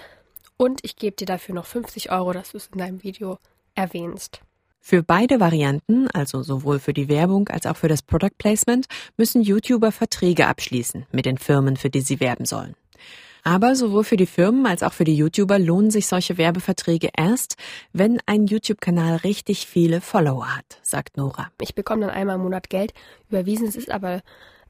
und 0.57 0.83
ich 0.83 0.95
gebe 0.95 1.15
dir 1.15 1.27
dafür 1.27 1.53
noch 1.53 1.65
50 1.65 2.11
Euro, 2.11 2.31
dass 2.31 2.51
du 2.51 2.57
es 2.57 2.67
in 2.67 2.79
deinem 2.79 3.03
Video 3.03 3.37
erwähnst. 3.75 4.41
Für 4.79 5.01
beide 5.01 5.39
Varianten, 5.39 6.09
also 6.09 6.43
sowohl 6.43 6.77
für 6.79 6.93
die 6.93 7.07
Werbung 7.07 7.47
als 7.47 7.65
auch 7.65 7.77
für 7.77 7.87
das 7.87 8.01
Product 8.01 8.37
Placement, 8.37 8.85
müssen 9.15 9.41
YouTuber 9.41 9.93
Verträge 9.93 10.47
abschließen 10.47 11.05
mit 11.11 11.25
den 11.25 11.37
Firmen, 11.37 11.77
für 11.77 11.89
die 11.89 12.01
sie 12.01 12.19
werben 12.19 12.45
sollen. 12.45 12.75
Aber 13.45 13.75
sowohl 13.75 14.03
für 14.03 14.17
die 14.17 14.25
Firmen 14.25 14.65
als 14.65 14.83
auch 14.83 14.93
für 14.93 15.03
die 15.03 15.15
YouTuber 15.15 15.59
lohnen 15.59 15.91
sich 15.91 16.07
solche 16.07 16.37
Werbeverträge 16.37 17.09
erst, 17.15 17.55
wenn 17.91 18.19
ein 18.25 18.47
YouTube-Kanal 18.47 19.17
richtig 19.17 19.67
viele 19.67 19.99
Follower 20.01 20.55
hat, 20.55 20.79
sagt 20.81 21.17
Nora. 21.17 21.49
Ich 21.59 21.75
bekomme 21.75 22.01
dann 22.01 22.09
einmal 22.09 22.35
im 22.35 22.43
Monat 22.43 22.69
Geld 22.69 22.93
überwiesen. 23.29 23.67
Es 23.67 23.75
ist 23.75 23.91
aber 23.91 24.15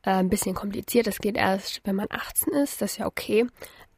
äh, 0.01 0.11
ein 0.11 0.29
bisschen 0.29 0.55
kompliziert. 0.55 1.07
Es 1.07 1.19
geht 1.19 1.37
erst, 1.37 1.81
wenn 1.83 1.95
man 1.95 2.07
18 2.09 2.53
ist. 2.53 2.81
Das 2.81 2.93
ist 2.93 2.97
ja 2.97 3.05
okay. 3.05 3.45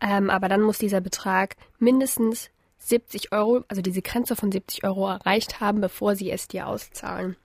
Ähm, 0.01 0.29
aber 0.29 0.49
dann 0.49 0.61
muss 0.61 0.77
dieser 0.77 0.99
Betrag 0.99 1.55
mindestens 1.79 2.49
70 2.85 3.31
Euro, 3.31 3.63
also 3.67 3.81
diese 3.81 4.01
Grenze 4.01 4.35
von 4.35 4.51
70 4.51 4.83
Euro 4.83 5.09
erreicht 5.09 5.59
haben, 5.59 5.81
bevor 5.81 6.15
sie 6.15 6.31
es 6.31 6.47
dir 6.47 6.67
auszahlen. 6.67 7.35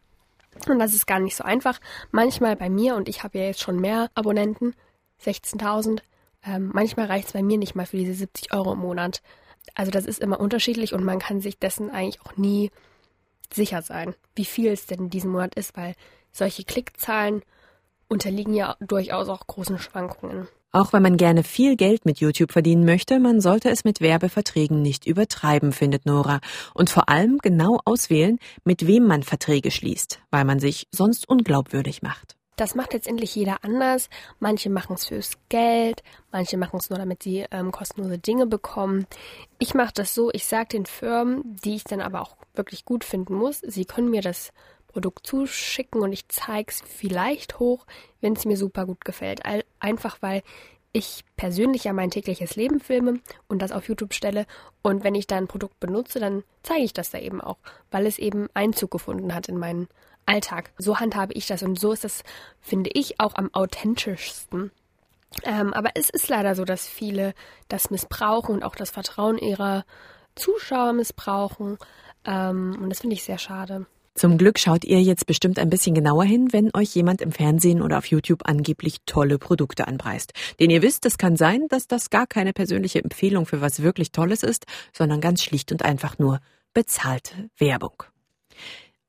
Und 0.68 0.78
das 0.78 0.94
ist 0.94 1.06
gar 1.06 1.20
nicht 1.20 1.36
so 1.36 1.44
einfach. 1.44 1.80
Manchmal 2.10 2.56
bei 2.56 2.68
mir, 2.68 2.96
und 2.96 3.08
ich 3.08 3.22
habe 3.22 3.38
ja 3.38 3.44
jetzt 3.44 3.60
schon 3.60 3.80
mehr 3.80 4.10
Abonnenten, 4.14 4.74
16.000, 5.24 6.00
ähm, 6.44 6.70
manchmal 6.72 7.06
reicht 7.06 7.28
es 7.28 7.32
bei 7.32 7.42
mir 7.42 7.58
nicht 7.58 7.74
mal 7.74 7.86
für 7.86 7.96
diese 7.96 8.14
70 8.14 8.52
Euro 8.52 8.72
im 8.72 8.80
Monat. 8.80 9.22
Also 9.74 9.90
das 9.90 10.06
ist 10.06 10.20
immer 10.20 10.40
unterschiedlich 10.40 10.92
und 10.92 11.04
man 11.04 11.18
kann 11.18 11.40
sich 11.40 11.58
dessen 11.58 11.90
eigentlich 11.90 12.20
auch 12.22 12.36
nie 12.36 12.70
sicher 13.52 13.82
sein, 13.82 14.14
wie 14.34 14.44
viel 14.44 14.72
es 14.72 14.86
denn 14.86 15.10
diesen 15.10 15.30
Monat 15.30 15.54
ist, 15.54 15.76
weil 15.76 15.94
solche 16.32 16.64
Klickzahlen 16.64 17.42
unterliegen 18.08 18.54
ja 18.54 18.76
durchaus 18.80 19.28
auch 19.28 19.46
großen 19.46 19.78
Schwankungen. 19.78 20.48
Auch 20.72 20.92
wenn 20.92 21.02
man 21.02 21.16
gerne 21.16 21.42
viel 21.42 21.74
Geld 21.74 22.04
mit 22.04 22.20
YouTube 22.20 22.52
verdienen 22.52 22.84
möchte, 22.84 23.18
man 23.18 23.40
sollte 23.40 23.70
es 23.70 23.82
mit 23.82 24.00
Werbeverträgen 24.00 24.80
nicht 24.80 25.04
übertreiben, 25.04 25.72
findet 25.72 26.06
Nora. 26.06 26.38
Und 26.74 26.90
vor 26.90 27.08
allem 27.08 27.38
genau 27.38 27.80
auswählen, 27.84 28.38
mit 28.64 28.86
wem 28.86 29.06
man 29.06 29.24
Verträge 29.24 29.72
schließt, 29.72 30.20
weil 30.30 30.44
man 30.44 30.60
sich 30.60 30.86
sonst 30.92 31.28
unglaubwürdig 31.28 32.02
macht. 32.02 32.36
Das 32.54 32.76
macht 32.76 32.92
letztendlich 32.92 33.34
jeder 33.34 33.64
anders. 33.64 34.10
Manche 34.38 34.70
machen 34.70 34.94
es 34.94 35.06
fürs 35.06 35.32
Geld, 35.48 36.04
manche 36.30 36.56
machen 36.56 36.78
es 36.78 36.88
nur, 36.88 36.98
damit 36.98 37.22
sie 37.22 37.46
ähm, 37.50 37.72
kostenlose 37.72 38.18
Dinge 38.18 38.46
bekommen. 38.46 39.06
Ich 39.58 39.74
mache 39.74 39.94
das 39.94 40.14
so, 40.14 40.30
ich 40.32 40.44
sage 40.44 40.68
den 40.68 40.86
Firmen, 40.86 41.56
die 41.64 41.76
ich 41.76 41.84
dann 41.84 42.00
aber 42.00 42.20
auch 42.20 42.36
wirklich 42.54 42.84
gut 42.84 43.02
finden 43.02 43.34
muss, 43.34 43.60
sie 43.60 43.86
können 43.86 44.10
mir 44.10 44.22
das 44.22 44.52
Produkt 44.90 45.26
zuschicken 45.26 46.02
und 46.02 46.12
ich 46.12 46.28
zeige 46.28 46.70
es 46.70 46.80
vielleicht 46.80 47.58
hoch, 47.58 47.86
wenn 48.20 48.34
es 48.34 48.44
mir 48.44 48.56
super 48.56 48.86
gut 48.86 49.04
gefällt. 49.04 49.40
Einfach 49.78 50.18
weil 50.20 50.42
ich 50.92 51.24
persönlich 51.36 51.84
ja 51.84 51.92
mein 51.92 52.10
tägliches 52.10 52.56
Leben 52.56 52.80
filme 52.80 53.20
und 53.48 53.62
das 53.62 53.72
auf 53.72 53.88
YouTube 53.88 54.12
stelle. 54.12 54.46
Und 54.82 55.04
wenn 55.04 55.14
ich 55.14 55.26
da 55.26 55.36
ein 55.36 55.46
Produkt 55.46 55.78
benutze, 55.78 56.18
dann 56.18 56.42
zeige 56.62 56.82
ich 56.82 56.92
das 56.92 57.10
da 57.10 57.18
eben 57.18 57.40
auch, 57.40 57.58
weil 57.90 58.06
es 58.06 58.18
eben 58.18 58.48
Einzug 58.54 58.90
gefunden 58.90 59.34
hat 59.34 59.48
in 59.48 59.58
meinen 59.58 59.88
Alltag. 60.26 60.72
So 60.78 60.98
handhabe 60.98 61.32
ich 61.34 61.46
das 61.46 61.62
und 61.62 61.78
so 61.78 61.92
ist 61.92 62.04
das, 62.04 62.24
finde 62.60 62.90
ich, 62.92 63.20
auch 63.20 63.34
am 63.36 63.54
authentischsten. 63.54 64.72
Ähm, 65.44 65.72
aber 65.74 65.90
es 65.94 66.10
ist 66.10 66.28
leider 66.28 66.56
so, 66.56 66.64
dass 66.64 66.88
viele 66.88 67.34
das 67.68 67.90
missbrauchen 67.90 68.56
und 68.56 68.62
auch 68.64 68.74
das 68.74 68.90
Vertrauen 68.90 69.38
ihrer 69.38 69.84
Zuschauer 70.34 70.92
missbrauchen. 70.92 71.78
Ähm, 72.24 72.76
und 72.80 72.90
das 72.90 73.00
finde 73.00 73.14
ich 73.14 73.22
sehr 73.22 73.38
schade. 73.38 73.86
Zum 74.20 74.36
Glück 74.36 74.58
schaut 74.58 74.84
ihr 74.84 75.00
jetzt 75.00 75.24
bestimmt 75.24 75.58
ein 75.58 75.70
bisschen 75.70 75.94
genauer 75.94 76.24
hin, 76.24 76.52
wenn 76.52 76.68
euch 76.74 76.94
jemand 76.94 77.22
im 77.22 77.32
Fernsehen 77.32 77.80
oder 77.80 77.96
auf 77.96 78.04
YouTube 78.04 78.42
angeblich 78.44 78.98
tolle 79.06 79.38
Produkte 79.38 79.88
anpreist. 79.88 80.34
Denn 80.60 80.68
ihr 80.68 80.82
wisst, 80.82 81.06
es 81.06 81.16
kann 81.16 81.36
sein, 81.36 81.68
dass 81.70 81.86
das 81.86 82.10
gar 82.10 82.26
keine 82.26 82.52
persönliche 82.52 83.02
Empfehlung 83.02 83.46
für 83.46 83.62
was 83.62 83.82
wirklich 83.82 84.12
Tolles 84.12 84.42
ist, 84.42 84.66
sondern 84.92 85.22
ganz 85.22 85.42
schlicht 85.42 85.72
und 85.72 85.86
einfach 85.86 86.18
nur 86.18 86.40
bezahlte 86.74 87.48
Werbung. 87.56 88.02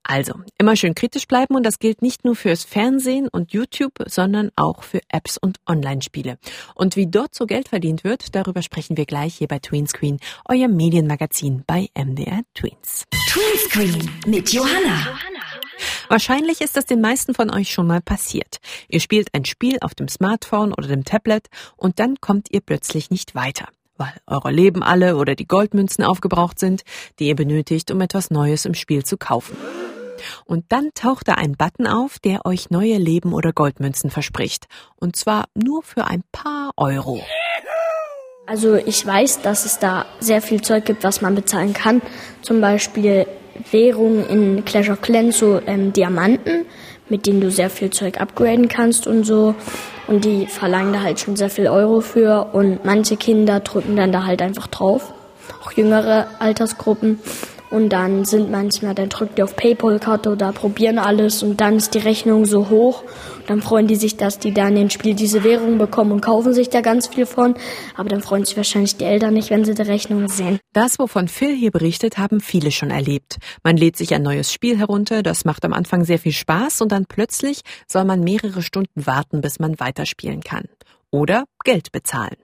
Also, 0.04 0.36
immer 0.58 0.78
schön 0.78 0.96
kritisch 0.96 1.28
bleiben 1.28 1.56
und 1.56 1.66
das 1.66 1.80
gilt 1.80 2.02
nicht 2.02 2.24
nur 2.24 2.38
fürs 2.38 2.64
Fernsehen 2.64 3.28
und 3.28 3.52
YouTube, 3.52 3.96
sondern 4.06 4.50
auch 4.56 4.82
für 4.82 5.02
Apps 5.10 5.38
und 5.38 5.58
Online-Spiele. 5.68 6.38
Und 6.74 6.96
wie 6.96 7.08
dort 7.08 7.36
so 7.36 7.48
Geld 7.48 7.68
verdient 7.68 8.06
wird, 8.06 8.34
darüber 8.34 8.62
sprechen 8.62 8.96
wir 8.96 9.06
gleich 9.06 9.36
hier 9.36 9.50
bei 9.50 9.60
Tweenscreen, 9.60 10.22
euer 10.48 10.70
Medienmagazin 10.70 11.66
bei 11.68 11.90
MDR 11.96 12.44
Tweens. 12.54 13.08
Tweenscreen 13.32 14.12
mit 14.28 14.52
Johanna. 14.52 15.18
Wahrscheinlich 16.10 16.60
ist 16.60 16.76
das 16.76 16.86
den 16.86 17.00
meisten 17.00 17.34
von 17.34 17.50
euch 17.50 17.72
schon 17.72 17.88
mal 17.88 18.02
passiert. 18.02 18.58
Ihr 18.90 19.00
spielt 19.00 19.34
ein 19.34 19.46
Spiel 19.46 19.78
auf 19.80 19.96
dem 19.96 20.10
Smartphone 20.10 20.74
oder 20.74 20.90
dem 20.90 21.06
Tablet 21.06 21.48
und 21.78 22.00
dann 22.00 22.20
kommt 22.20 22.48
ihr 22.52 22.60
plötzlich 22.60 23.10
nicht 23.10 23.34
weiter 23.34 23.70
weil 23.96 24.14
eure 24.26 24.52
Leben 24.52 24.82
alle 24.82 25.16
oder 25.16 25.36
die 25.36 25.48
Goldmünzen 25.48 26.04
aufgebraucht 26.04 26.58
sind, 26.58 26.82
die 27.20 27.28
ihr 27.28 27.36
benötigt, 27.36 27.92
um 27.92 28.02
etwas 28.02 28.32
Neues 28.32 28.66
im 28.66 28.74
Spiel 28.74 29.04
zu 29.06 29.16
kaufen. 29.16 29.56
Und 30.44 30.66
dann 30.70 30.90
taucht 30.96 31.28
da 31.28 31.36
ein 31.36 31.56
Button 31.56 31.86
auf, 31.86 32.18
der 32.18 32.46
euch 32.46 32.72
neue 32.72 32.98
Leben 32.98 33.32
oder 33.32 33.54
Goldmünzen 33.54 34.10
verspricht. 34.10 34.66
Und 34.96 35.16
zwar 35.16 35.46
nur 35.54 35.84
für 35.84 36.06
ein 36.06 36.24
paar 36.32 36.72
Euro. 36.78 37.22
Also 38.52 38.76
ich 38.76 39.08
weiß, 39.08 39.44
dass 39.44 39.64
es 39.64 39.80
da 39.80 40.06
sehr 40.20 40.42
viel 40.42 40.60
Zeug 40.60 40.84
gibt, 40.84 41.06
was 41.06 41.22
man 41.22 41.36
bezahlen 41.36 41.72
kann. 41.72 42.02
Zum 42.42 42.60
Beispiel 42.60 43.26
Währungen 43.72 44.28
in 44.28 44.66
Clash 44.66 44.90
of 44.90 45.00
Clans, 45.00 45.40
so 45.40 45.62
ähm, 45.66 45.94
Diamanten, 45.94 46.66
mit 47.08 47.28
denen 47.28 47.40
du 47.40 47.50
sehr 47.50 47.70
viel 47.70 47.92
Zeug 47.92 48.20
upgraden 48.20 48.68
kannst 48.68 49.08
und 49.08 49.24
so. 49.24 49.56
Und 50.08 50.26
die 50.26 50.48
verlangen 50.48 50.92
da 50.92 51.02
halt 51.02 51.22
schon 51.22 51.38
sehr 51.38 51.50
viel 51.50 51.70
Euro 51.70 52.02
für. 52.02 52.50
Und 52.52 52.84
manche 52.84 53.16
Kinder 53.16 53.62
drücken 53.62 53.96
dann 53.96 54.12
da 54.12 54.26
halt 54.26 54.42
einfach 54.42 54.68
drauf. 54.68 55.14
Auch 55.64 55.72
jüngere 55.72 56.28
Altersgruppen. 56.40 57.22
Und 57.72 57.90
dann 57.90 58.26
sind 58.26 58.52
manchmal, 58.52 58.94
dann 58.94 59.08
drücken 59.08 59.36
die 59.38 59.44
auf 59.44 59.56
PayPal-Karte 59.56 60.30
oder 60.30 60.52
probieren 60.52 61.00
alles 61.00 61.42
und 61.42 61.62
dann 61.62 61.78
ist 61.78 61.94
die 61.94 62.00
Rechnung 62.00 62.46
so 62.46 62.70
hoch. 62.70 63.04
Und 63.40 63.50
dann 63.50 63.62
freuen 63.62 63.88
die 63.88 63.96
sich, 63.96 64.18
dass 64.18 64.40
die 64.40 64.54
dann 64.54 64.76
in 64.76 64.90
Spiel 64.90 65.14
diese 65.14 65.46
Währung 65.46 65.78
bekommen 65.78 66.12
und 66.12 66.20
kaufen 66.20 66.54
sich 66.54 66.70
da 66.70 66.82
ganz 66.82 67.08
viel 67.08 67.26
von. 67.26 67.56
Aber 67.96 68.10
dann 68.10 68.22
freuen 68.22 68.44
sich 68.44 68.58
wahrscheinlich 68.58 68.98
die 68.98 69.06
Eltern 69.06 69.34
nicht, 69.34 69.52
wenn 69.52 69.64
sie 69.64 69.74
die 69.74 69.84
Rechnung 69.84 70.28
sehen. 70.28 70.60
Das, 70.74 71.00
wovon 71.00 71.30
Phil 71.30 71.56
hier 71.56 71.72
berichtet, 71.72 72.18
haben 72.18 72.42
viele 72.42 72.72
schon 72.72 72.92
erlebt. 72.92 73.38
Man 73.64 73.78
lädt 73.78 73.96
sich 73.96 74.14
ein 74.14 74.22
neues 74.22 74.52
Spiel 74.52 74.78
herunter, 74.78 75.24
das 75.24 75.46
macht 75.46 75.64
am 75.64 75.72
Anfang 75.72 76.04
sehr 76.04 76.20
viel 76.20 76.34
Spaß 76.34 76.82
und 76.82 76.92
dann 76.92 77.06
plötzlich 77.06 77.62
soll 77.88 78.04
man 78.04 78.20
mehrere 78.20 78.62
Stunden 78.62 79.06
warten, 79.06 79.40
bis 79.40 79.60
man 79.60 79.80
weiterspielen 79.80 80.42
kann. 80.42 80.66
Oder 81.10 81.46
Geld 81.64 81.94
bezahlen. 81.94 82.36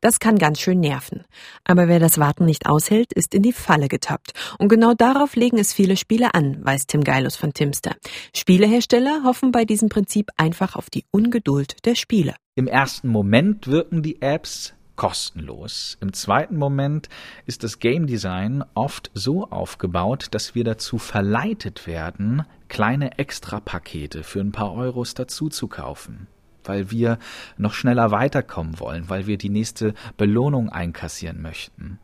Das 0.00 0.18
kann 0.18 0.38
ganz 0.38 0.58
schön 0.60 0.80
nerven. 0.80 1.24
Aber 1.64 1.86
wer 1.86 1.98
das 1.98 2.18
Warten 2.18 2.46
nicht 2.46 2.66
aushält, 2.66 3.12
ist 3.12 3.34
in 3.34 3.42
die 3.42 3.52
Falle 3.52 3.88
getappt. 3.88 4.32
Und 4.58 4.68
genau 4.68 4.94
darauf 4.94 5.36
legen 5.36 5.58
es 5.58 5.74
viele 5.74 5.96
Spiele 5.98 6.34
an, 6.34 6.64
weiß 6.64 6.86
Tim 6.86 7.04
Geilus 7.04 7.36
von 7.36 7.52
Timster. 7.52 7.96
Spielehersteller 8.34 9.24
hoffen 9.24 9.52
bei 9.52 9.66
diesem 9.66 9.90
Prinzip 9.90 10.30
einfach 10.38 10.74
auf 10.74 10.88
die 10.88 11.04
Ungeduld 11.10 11.84
der 11.84 11.96
Spieler. 11.96 12.34
Im 12.54 12.66
ersten 12.66 13.08
Moment 13.08 13.68
wirken 13.68 14.02
die 14.02 14.22
Apps 14.22 14.72
kostenlos. 14.96 15.98
Im 16.00 16.14
zweiten 16.14 16.56
Moment 16.56 17.10
ist 17.44 17.62
das 17.62 17.78
Game 17.78 18.06
Design 18.06 18.64
oft 18.74 19.10
so 19.12 19.50
aufgebaut, 19.50 20.28
dass 20.30 20.54
wir 20.54 20.64
dazu 20.64 20.96
verleitet 20.96 21.86
werden, 21.86 22.44
kleine 22.68 23.18
Extrapakete 23.18 24.22
für 24.22 24.40
ein 24.40 24.52
paar 24.52 24.72
Euros 24.72 25.12
dazu 25.12 25.50
zu 25.50 25.68
kaufen 25.68 26.26
weil 26.64 26.90
wir 26.90 27.18
noch 27.56 27.74
schneller 27.74 28.10
weiterkommen 28.10 28.80
wollen, 28.80 29.08
weil 29.08 29.26
wir 29.26 29.38
die 29.38 29.50
nächste 29.50 29.94
Belohnung 30.16 30.68
einkassieren 30.68 31.42
möchten. 31.42 31.98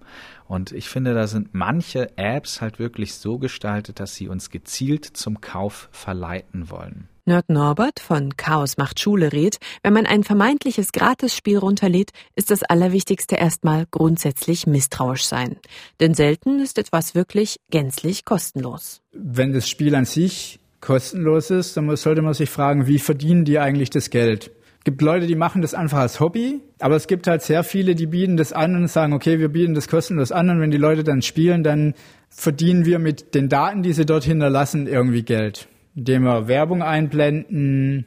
Und 0.49 0.73
ich 0.73 0.89
finde, 0.89 1.15
da 1.15 1.27
sind 1.27 1.55
manche 1.55 2.17
Apps 2.17 2.61
halt 2.61 2.79
wirklich 2.79 3.15
so 3.15 3.39
gestaltet, 3.39 4.01
dass 4.01 4.15
sie 4.15 4.29
uns 4.29 4.51
gezielt 4.51 5.05
zum 5.05 5.41
Kauf 5.41 5.89
verleiten 5.91 6.71
wollen. 6.71 7.09
Nerd 7.29 7.49
Norbert 7.49 7.99
von 7.99 8.37
Chaos 8.37 8.77
macht 8.77 9.01
Schule 9.01 9.33
rät, 9.33 9.59
wenn 9.83 9.93
man 9.93 10.07
ein 10.07 10.23
vermeintliches 10.23 10.93
Gratisspiel 10.93 11.59
runterlädt, 11.59 12.13
ist 12.37 12.53
das 12.53 12.63
Allerwichtigste 12.63 13.35
erstmal 13.35 13.87
grundsätzlich 13.91 14.69
misstrauisch 14.69 15.25
sein. 15.25 15.57
Denn 15.99 16.15
selten 16.15 16.61
ist 16.61 16.79
etwas 16.79 17.17
wirklich 17.17 17.59
gänzlich 17.69 18.25
kostenlos. 18.25 19.03
Wenn 19.11 19.53
das 19.53 19.69
Spiel 19.69 19.97
an 19.97 20.05
sich 20.05 20.61
kostenlos 20.81 21.51
ist, 21.51 21.77
dann 21.77 21.95
sollte 21.97 22.23
man 22.23 22.35
sich 22.35 22.51
fragen, 22.51 22.87
wie 22.87 22.99
verdienen 22.99 23.45
die 23.45 23.59
eigentlich 23.59 23.91
das 23.91 24.11
Geld? 24.11 24.51
Es 24.79 24.85
gibt 24.85 25.03
Leute, 25.03 25.27
die 25.27 25.35
machen 25.35 25.63
das 25.63 25.75
einfach 25.75 25.99
als 25.99 26.21
Hobby, 26.21 26.61
aber 26.79 26.95
es 26.95 27.09
gibt 27.09 27.27
halt 27.27 27.43
sehr 27.43 27.65
viele, 27.65 27.95
die 27.95 28.07
bieten 28.07 28.37
das 28.37 28.53
an 28.53 28.77
und 28.77 28.89
sagen, 28.89 29.13
okay, 29.13 29.41
wir 29.41 29.49
bieten 29.49 29.75
das 29.75 29.89
kostenlos 29.89 30.31
an 30.31 30.49
und 30.49 30.61
wenn 30.61 30.71
die 30.71 30.77
Leute 30.77 31.03
dann 31.03 31.23
spielen, 31.23 31.65
dann 31.65 31.95
verdienen 32.29 32.85
wir 32.85 32.99
mit 32.99 33.35
den 33.35 33.49
Daten, 33.49 33.83
die 33.83 33.93
sie 33.93 34.07
dort 34.07 34.25
hinterlassen, 34.25 34.87
irgendwie 34.87 35.23
Geld. 35.23 35.69
Indem 35.97 36.25
wir 36.25 36.47
Werbung 36.47 36.83
einblenden, 36.83 38.07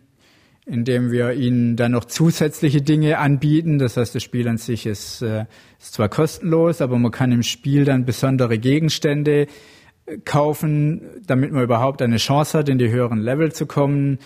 indem 0.69 1.11
wir 1.11 1.33
ihnen 1.33 1.75
dann 1.75 1.93
noch 1.93 2.05
zusätzliche 2.05 2.81
Dinge 2.81 3.17
anbieten. 3.17 3.79
Das 3.79 3.97
heißt, 3.97 4.13
das 4.13 4.23
Spiel 4.23 4.47
an 4.47 4.57
sich 4.57 4.85
ist, 4.85 5.21
äh, 5.21 5.45
ist 5.79 5.93
zwar 5.93 6.09
kostenlos, 6.09 6.81
aber 6.81 6.97
man 6.97 7.11
kann 7.11 7.31
im 7.31 7.43
Spiel 7.43 7.85
dann 7.85 8.05
besondere 8.05 8.59
Gegenstände 8.59 9.47
kaufen, 10.25 11.01
damit 11.25 11.51
man 11.51 11.63
überhaupt 11.63 12.01
eine 12.01 12.17
Chance 12.17 12.57
hat, 12.57 12.69
in 12.69 12.77
die 12.77 12.89
höheren 12.89 13.19
Level 13.19 13.51
zu 13.51 13.65
kommen. 13.65 14.19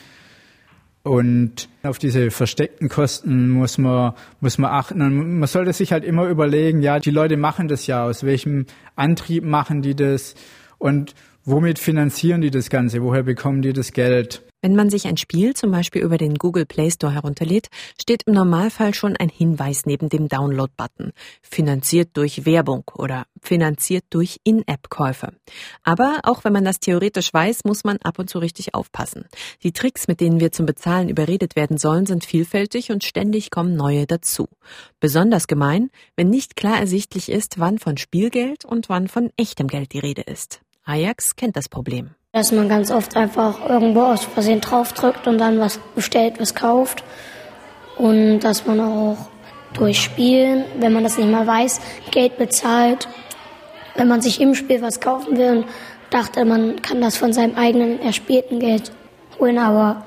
Und 1.04 1.68
auf 1.84 1.98
diese 1.98 2.32
versteckten 2.32 2.88
Kosten 2.88 3.50
muss 3.50 3.78
man, 3.78 4.14
muss 4.40 4.58
man 4.58 4.72
achten. 4.72 5.02
Und 5.02 5.40
man 5.40 5.48
sollte 5.48 5.74
sich 5.74 5.92
halt 5.92 6.06
immer 6.06 6.28
überlegen, 6.28 6.82
ja, 6.82 7.00
die 7.00 7.12
Leute 7.12 7.36
machen 7.36 7.68
das 7.68 7.88
ja, 7.88 8.06
aus 8.06 8.24
welchem 8.24 8.66
Antrieb 8.96 9.44
machen 9.44 9.82
die 9.82 9.96
das 9.96 10.36
und 10.78 11.14
womit 11.44 11.78
finanzieren 11.78 12.42
die 12.42 12.52
das 12.52 12.70
Ganze, 12.70 13.04
woher 13.04 13.24
bekommen 13.24 13.62
die 13.62 13.74
das 13.74 13.92
Geld? 13.92 14.44
Wenn 14.64 14.78
man 14.78 14.90
sich 14.90 15.08
ein 15.08 15.18
Spiel 15.18 15.54
zum 15.56 15.72
Beispiel 15.72 16.02
über 16.02 16.18
den 16.18 16.36
Google 16.36 16.66
Play 16.66 16.90
Store 16.90 17.12
herunterlädt, 17.12 17.68
steht 18.00 18.24
im 18.24 18.34
Normalfall 18.34 18.94
schon 18.94 19.18
ein 19.18 19.28
Hinweis 19.28 19.86
neben 19.86 20.08
dem 20.08 20.30
Download-Button. 20.30 21.12
Finanziert 21.42 22.12
durch 22.14 22.46
Werbung 22.46 22.86
oder 22.96 23.26
finanziert 23.42 24.06
durch 24.12 24.40
In-App-Käufe. 24.46 25.34
Aber 25.84 26.22
auch 26.24 26.46
wenn 26.46 26.54
man 26.54 26.64
das 26.64 26.80
theoretisch 26.80 27.34
weiß, 27.34 27.66
muss 27.66 27.84
man 27.84 27.98
ab 28.04 28.20
und 28.20 28.30
zu 28.30 28.40
richtig 28.40 28.74
aufpassen. 28.74 29.26
Die 29.64 29.74
Tricks, 29.74 30.08
mit 30.08 30.22
denen 30.22 30.40
wir 30.40 30.54
zum 30.54 30.66
Bezahlen 30.66 31.10
überredet 31.10 31.58
werden 31.58 31.78
sollen, 31.78 32.06
sind 32.06 32.24
vielfältig 32.24 32.90
und 32.90 33.04
ständig 33.04 33.52
kommen 33.52 33.76
neue 33.76 34.08
dazu. 34.08 34.48
Besonders 35.02 35.48
gemein, 35.48 35.90
wenn 36.16 36.30
nicht 36.30 36.56
klar 36.56 36.80
ersichtlich 36.80 37.28
ist, 37.28 37.60
wann 37.60 37.80
von 37.80 37.98
Spielgeld 37.98 38.64
und 38.64 38.88
wann 38.88 39.10
von 39.10 39.30
echtem 39.36 39.68
Geld 39.68 39.92
die 39.92 40.00
Rede 40.00 40.22
ist. 40.22 40.62
Ajax 40.86 41.36
kennt 41.36 41.58
das 41.58 41.68
Problem. 41.68 42.12
Dass 42.36 42.52
man 42.52 42.68
ganz 42.68 42.90
oft 42.90 43.16
einfach 43.16 43.70
irgendwo 43.70 44.02
aus 44.02 44.24
Versehen 44.24 44.60
draufdrückt 44.60 45.28
und 45.28 45.38
dann 45.38 45.60
was 45.60 45.80
bestellt, 45.94 46.40
was 46.40 46.56
kauft. 46.56 47.04
Und 47.96 48.40
dass 48.40 48.66
man 48.66 48.80
auch 48.80 49.30
durch 49.76 50.02
Spielen, 50.02 50.66
wenn 50.80 50.94
man 50.94 51.04
das 51.04 51.20
nicht 51.20 51.30
mal 51.30 51.46
weiß, 51.46 51.80
Geld 52.10 52.40
bezahlt. 52.40 53.08
Wenn 53.94 54.08
man 54.08 54.22
sich 54.22 54.42
im 54.42 54.56
Spiel 54.56 54.82
was 54.82 55.00
kaufen 55.00 55.38
will 55.38 55.58
und 55.58 55.66
dachte, 56.10 56.44
man 56.44 56.82
kann 56.82 57.02
das 57.02 57.18
von 57.18 57.34
seinem 57.34 57.56
eigenen 57.56 58.02
erspielten 58.02 58.60
Geld 58.60 58.92
holen, 59.40 59.60
aber 59.60 60.04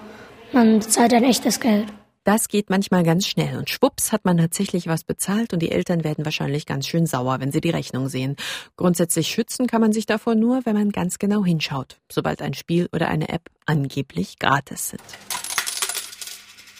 man 0.50 0.80
bezahlt 0.80 1.14
ein 1.14 1.22
echtes 1.22 1.60
Geld. 1.60 1.86
Das 2.26 2.48
geht 2.48 2.70
manchmal 2.70 3.04
ganz 3.04 3.24
schnell 3.28 3.56
und 3.56 3.70
schwupps 3.70 4.10
hat 4.10 4.24
man 4.24 4.36
tatsächlich 4.36 4.88
was 4.88 5.04
bezahlt 5.04 5.52
und 5.52 5.60
die 5.60 5.70
Eltern 5.70 6.02
werden 6.02 6.24
wahrscheinlich 6.24 6.66
ganz 6.66 6.88
schön 6.88 7.06
sauer, 7.06 7.38
wenn 7.38 7.52
sie 7.52 7.60
die 7.60 7.70
Rechnung 7.70 8.08
sehen. 8.08 8.34
Grundsätzlich 8.76 9.28
schützen 9.28 9.68
kann 9.68 9.80
man 9.80 9.92
sich 9.92 10.06
davor 10.06 10.34
nur, 10.34 10.66
wenn 10.66 10.74
man 10.74 10.90
ganz 10.90 11.20
genau 11.20 11.44
hinschaut, 11.44 12.00
sobald 12.10 12.42
ein 12.42 12.54
Spiel 12.54 12.88
oder 12.92 13.06
eine 13.06 13.28
App 13.28 13.42
angeblich 13.64 14.40
gratis 14.40 14.88
sind. 14.88 15.02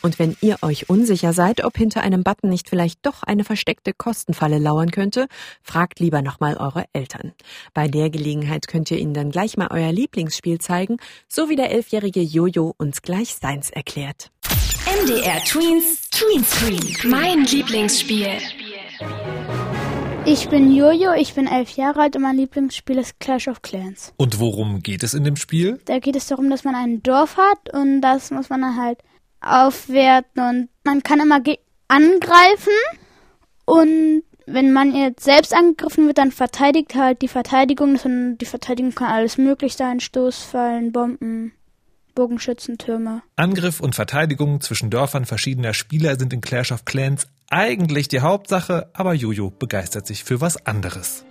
Und 0.03 0.19
wenn 0.19 0.37
ihr 0.41 0.57
euch 0.63 0.91
unsicher 0.91 1.33
seid, 1.33 1.63
ob 1.65 1.77
hinter 1.77 2.03
einem 2.03 2.25
Button 2.25 2.49
nicht 2.49 2.69
vielleicht 2.69 3.07
doch 3.07 3.23
eine 3.23 3.45
versteckte 3.45 3.93
Kostenfalle 3.93 4.59
lauern 4.59 4.91
könnte, 4.91 5.29
fragt 5.63 6.01
lieber 6.01 6.23
nochmal 6.23 6.57
eure 6.57 6.87
Eltern. 6.93 7.35
Bei 7.73 7.87
der 7.87 8.11
Gelegenheit 8.11 8.67
könnt 8.67 8.91
ihr 8.91 8.99
ihnen 8.99 9.15
dann 9.15 9.31
gleich 9.31 9.57
mal 9.57 9.69
euer 9.71 9.93
Lieblingsspiel 9.93 10.59
zeigen, 10.59 10.97
so 11.29 11.49
wie 11.49 11.57
der 11.57 11.71
elfjährige 11.71 12.21
Jojo 12.21 12.75
uns 12.79 13.03
gleich 13.03 13.37
seins 13.37 13.71
erklärt. 13.71 14.33
MDR 14.87 15.43
Tweens 15.45 16.09
Tweenscreen. 16.11 17.11
Mein 17.11 17.45
Lieblingsspiel. 17.45 18.29
Ich 20.25 20.49
bin 20.49 20.71
Jojo, 20.71 21.13
ich 21.13 21.35
bin 21.35 21.49
elf 21.49 21.71
Jahre 21.71 22.03
alt 22.03 22.15
und 22.15 22.23
mein 22.23 22.37
Lieblingsspiel 22.37 22.97
ist 22.99 23.19
Clash 23.19 23.49
of 23.49 23.63
Clans. 23.63 24.15
Und 24.17 24.39
worum 24.39 24.85
geht 24.85 25.03
es 25.03 25.13
in 25.13 25.25
dem 25.25 25.35
Spiel? 25.35 25.81
Da 25.87 25.99
geht 25.99 26.15
es 26.15 26.29
darum, 26.29 26.51
dass 26.51 26.63
man 26.63 26.77
ein 26.77 27.03
Dorf 27.03 27.37
hat 27.37 27.75
und 27.75 28.01
das 28.01 28.31
muss 28.31 28.49
man 28.49 28.61
dann 28.61 28.81
halt 28.81 29.01
aufwerten 29.41 30.41
und 30.41 30.69
man 30.85 31.03
kann 31.03 31.19
immer 31.19 31.41
angreifen 31.89 32.73
und 33.65 34.23
wenn 34.47 34.73
man 34.73 34.95
jetzt 34.95 35.25
selbst 35.25 35.53
angegriffen 35.53 36.07
wird, 36.07 36.19
dann 36.19 36.31
verteidigt 36.31 36.95
halt 36.95 37.23
die 37.23 37.29
Verteidigung. 37.29 37.99
Die 38.39 38.47
Verteidigung 38.47 38.95
kann 38.95 39.11
alles 39.11 39.37
möglich 39.37 39.75
sein, 39.75 39.99
Stoßfallen, 39.99 40.93
Bomben, 40.93 41.55
Bogenschützentürme. 42.17 43.23
Angriff 43.37 43.79
und 43.79 43.95
Verteidigung 43.95 44.61
zwischen 44.61 44.91
Dörfern 44.91 45.25
verschiedener 45.25 45.73
Spieler 45.73 46.19
sind 46.19 46.33
in 46.33 46.41
Clash 46.41 46.73
of 46.73 46.85
Clans 46.85 47.29
eigentlich 47.49 48.09
die 48.09 48.21
Hauptsache, 48.21 48.91
aber 48.93 49.15
Jojo 49.15 49.51
begeistert 49.51 50.09
sich 50.09 50.25
für 50.25 50.41
was 50.41 50.67
anderes. 50.67 51.25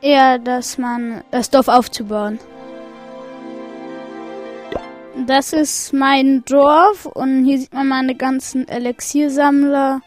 Eher, 0.00 0.38
dass 0.38 0.78
man 0.78 1.22
das 1.30 1.50
Dorf 1.50 1.68
aufzubauen. 1.68 2.38
Das 5.26 5.52
ist 5.52 5.92
mein 5.92 6.42
Dorf 6.46 7.04
und 7.04 7.44
hier 7.44 7.58
sieht 7.58 7.74
man 7.74 7.88
meine 7.88 8.14
ganzen 8.14 8.66
Elixiersammler 8.66 10.00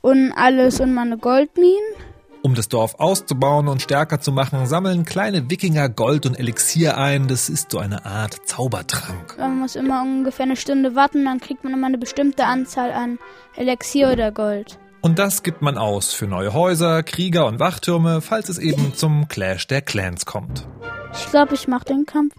und 0.00 0.32
alles 0.32 0.80
und 0.80 0.92
meine 0.92 1.18
Goldminen. 1.18 1.94
Um 2.42 2.54
das 2.54 2.68
Dorf 2.68 2.94
auszubauen 2.98 3.68
und 3.68 3.82
stärker 3.82 4.18
zu 4.18 4.32
machen, 4.32 4.66
sammeln 4.66 5.04
kleine 5.04 5.50
Wikinger 5.50 5.90
Gold 5.90 6.24
und 6.24 6.38
Elixier 6.38 6.96
ein. 6.96 7.28
Das 7.28 7.50
ist 7.50 7.70
so 7.70 7.78
eine 7.78 8.06
Art 8.06 8.48
Zaubertrank. 8.48 9.36
Man 9.38 9.58
muss 9.58 9.76
immer 9.76 10.00
ungefähr 10.02 10.46
eine 10.46 10.56
Stunde 10.56 10.94
warten, 10.94 11.26
dann 11.26 11.40
kriegt 11.40 11.64
man 11.64 11.74
immer 11.74 11.86
eine 11.86 11.98
bestimmte 11.98 12.46
Anzahl 12.46 12.92
an 12.92 13.18
Elixier 13.56 14.10
oder 14.10 14.32
Gold. 14.32 14.78
Und 15.02 15.18
das 15.18 15.42
gibt 15.42 15.60
man 15.60 15.76
aus 15.76 16.14
für 16.14 16.26
neue 16.26 16.54
Häuser, 16.54 17.02
Krieger 17.02 17.46
und 17.46 17.60
Wachtürme, 17.60 18.22
falls 18.22 18.48
es 18.48 18.58
eben 18.58 18.94
zum 18.94 19.28
Clash 19.28 19.66
der 19.66 19.82
Clans 19.82 20.24
kommt. 20.24 20.66
Ich 21.12 21.30
glaube, 21.30 21.54
ich 21.54 21.68
mache 21.68 21.84
den 21.84 22.06
Kampf. 22.06 22.34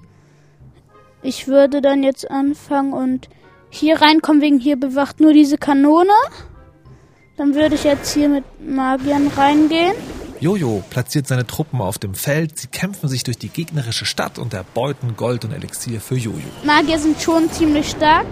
Ich 1.21 1.47
würde 1.47 1.81
dann 1.81 2.01
jetzt 2.01 2.29
anfangen 2.29 2.93
und 2.93 3.29
hier 3.69 4.01
reinkommen, 4.01 4.41
wegen 4.41 4.59
hier 4.59 4.79
bewacht 4.79 5.19
nur 5.19 5.33
diese 5.33 5.57
Kanone. 5.57 6.11
Dann 7.37 7.55
würde 7.55 7.75
ich 7.75 7.83
jetzt 7.83 8.13
hier 8.13 8.29
mit 8.29 8.43
Magiern 8.59 9.27
reingehen. 9.27 9.93
Jojo 10.39 10.83
platziert 10.89 11.27
seine 11.27 11.45
Truppen 11.45 11.81
auf 11.81 11.99
dem 11.99 12.15
Feld. 12.15 12.57
Sie 12.57 12.67
kämpfen 12.67 13.07
sich 13.07 13.23
durch 13.23 13.37
die 13.37 13.49
gegnerische 13.49 14.05
Stadt 14.05 14.39
und 14.39 14.53
erbeuten 14.53 15.15
Gold 15.15 15.45
und 15.45 15.53
Elixier 15.53 16.01
für 16.01 16.15
Jojo. 16.15 16.47
Magier 16.63 16.97
sind 16.97 17.21
schon 17.21 17.51
ziemlich 17.51 17.91
stark. 17.91 18.25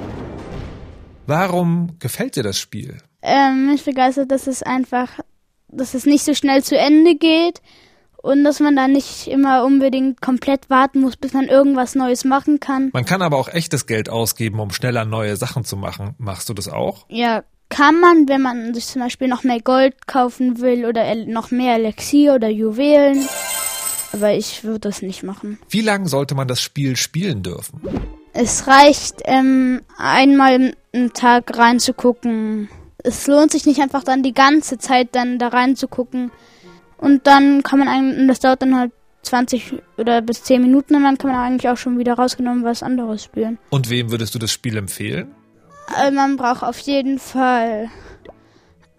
Warum 1.28 2.00
gefällt 2.00 2.36
dir 2.36 2.42
das 2.42 2.58
Spiel? 2.58 2.98
Ähm, 3.22 3.68
mich 3.68 3.86
begeistert, 3.86 4.32
dass 4.32 4.48
es 4.48 4.64
einfach, 4.64 5.20
dass 5.68 5.94
es 5.94 6.08
nicht 6.08 6.26
so 6.26 6.34
schnell 6.34 6.64
zu 6.64 6.76
Ende 6.76 7.16
geht 7.16 7.62
und 8.24 8.44
dass 8.44 8.60
man 8.60 8.76
da 8.76 8.88
nicht 8.88 9.28
immer 9.28 9.64
unbedingt 9.64 10.22
komplett 10.22 10.70
warten 10.72 11.02
muss, 11.02 11.16
bis 11.16 11.34
man 11.34 11.46
irgendwas 11.48 11.94
Neues 11.94 12.26
machen 12.26 12.60
kann. 12.60 12.90
Man 12.94 13.06
kann 13.06 13.22
aber 13.22 13.38
auch 13.38 13.50
echtes 13.50 13.86
Geld 13.86 14.10
ausgeben, 14.10 14.60
um 14.60 14.72
schneller 14.72 15.06
neue 15.06 15.36
Sachen 15.36 15.64
zu 15.64 15.78
machen. 15.78 16.16
Machst 16.18 16.50
du 16.50 16.56
das 16.56 16.68
auch? 16.68 17.06
Ja, 17.10 17.44
kann 17.70 18.00
man, 18.00 18.28
wenn 18.28 18.42
man 18.42 18.74
sich 18.74 18.88
zum 18.88 19.02
Beispiel 19.02 19.28
noch 19.28 19.44
mehr 19.44 19.62
Gold 19.62 20.08
kaufen 20.08 20.60
will 20.60 20.86
oder 20.86 21.16
noch 21.16 21.52
mehr 21.52 21.76
Elixier 21.76 22.34
oder 22.34 22.50
Juwelen. 22.50 23.28
Aber 24.12 24.34
ich 24.34 24.64
würde 24.64 24.80
das 24.80 25.02
nicht 25.02 25.24
machen. 25.24 25.60
Wie 25.70 25.82
lange 25.82 26.10
sollte 26.10 26.34
man 26.34 26.48
das 26.48 26.62
Spiel 26.62 26.96
spielen 26.96 27.44
dürfen? 27.44 27.80
Es 28.34 28.68
reicht, 28.68 29.22
ähm, 29.26 29.82
einmal 29.98 30.74
im 30.92 31.14
Tag 31.14 31.58
reinzugucken. 31.58 32.70
Es 33.04 33.28
lohnt 33.28 33.52
sich 33.52 33.66
nicht 33.66 33.82
einfach 33.82 34.04
dann 34.04 34.24
die 34.24 34.34
ganze 34.34 34.78
Zeit 34.78 35.10
dann 35.12 35.38
da 35.38 35.50
reinzugucken. 35.50 36.32
Und 36.98 37.28
dann 37.28 37.64
kann 37.64 37.80
man 37.80 37.88
eigentlich, 37.88 38.28
das 38.28 38.40
dauert 38.40 38.62
dann 38.62 38.76
halt 38.76 38.92
20 39.24 39.76
oder 39.98 40.22
bis 40.22 40.44
10 40.44 40.62
Minuten 40.62 40.96
und 40.96 41.04
dann 41.04 41.18
kann 41.18 41.32
man 41.32 41.40
eigentlich 41.40 41.70
auch 41.70 41.78
schon 41.78 41.98
wieder 41.98 42.14
rausgenommen 42.14 42.64
was 42.64 42.84
anderes 42.84 43.24
spielen. 43.24 43.58
Und 43.70 43.90
wem 43.90 44.12
würdest 44.12 44.34
du 44.34 44.40
das 44.40 44.52
Spiel 44.52 44.78
empfehlen? 44.78 45.34
Also 45.96 46.12
man 46.12 46.38
braucht 46.38 46.64
auf 46.64 46.80
jeden 46.80 47.20
Fall 47.20 47.90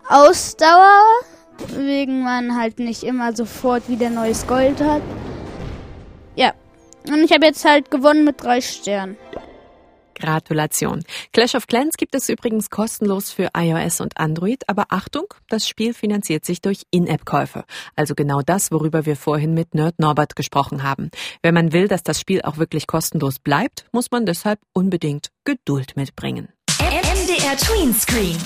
Ausdauer, 0.09 0.99
wegen 1.77 2.23
man 2.23 2.57
halt 2.57 2.79
nicht 2.79 3.05
immer 3.05 3.35
sofort 3.35 3.89
wieder 3.89 4.11
neues 4.11 4.47
Gold 4.47 4.81
hat. 4.81 5.03
Ja, 6.35 6.53
und 7.07 7.23
ich 7.23 7.33
habe 7.33 7.47
jetzt 7.47 7.65
halt 7.65 7.91
gewonnen 7.91 8.25
mit 8.25 8.43
drei 8.43 8.61
Sternen. 8.61 9.17
Gratulation. 10.21 11.03
Clash 11.33 11.55
of 11.55 11.67
Clans 11.67 11.97
gibt 11.97 12.15
es 12.15 12.29
übrigens 12.29 12.71
kostenlos 12.71 13.33
für 13.33 13.51
iOS 13.57 14.01
und 14.01 14.19
Android, 14.19 14.69
aber 14.69 14.87
Achtung, 14.91 15.25
das 15.49 15.67
Spiel 15.67 15.95
finanziert 15.95 16.45
sich 16.45 16.61
durch 16.61 16.83
In-App-Käufe. 16.91 17.65
Also 17.97 18.15
genau 18.15 18.43
das, 18.43 18.71
worüber 18.71 19.07
wir 19.07 19.17
vorhin 19.17 19.55
mit 19.55 19.75
Nerd 19.75 19.99
Norbert 19.99 20.37
gesprochen 20.37 20.83
haben. 20.83 21.11
Wenn 21.43 21.55
man 21.55 21.73
will, 21.73 21.89
dass 21.89 22.03
das 22.03 22.21
Spiel 22.21 22.43
auch 22.43 22.59
wirklich 22.59 22.87
kostenlos 22.87 23.39
bleibt, 23.39 23.87
muss 23.93 24.11
man 24.11 24.27
deshalb 24.27 24.61
unbedingt 24.73 25.29
Geduld 25.45 25.97
mitbringen. 25.97 26.49
MDR 26.91 27.57
Tweenscreen. 27.57 28.37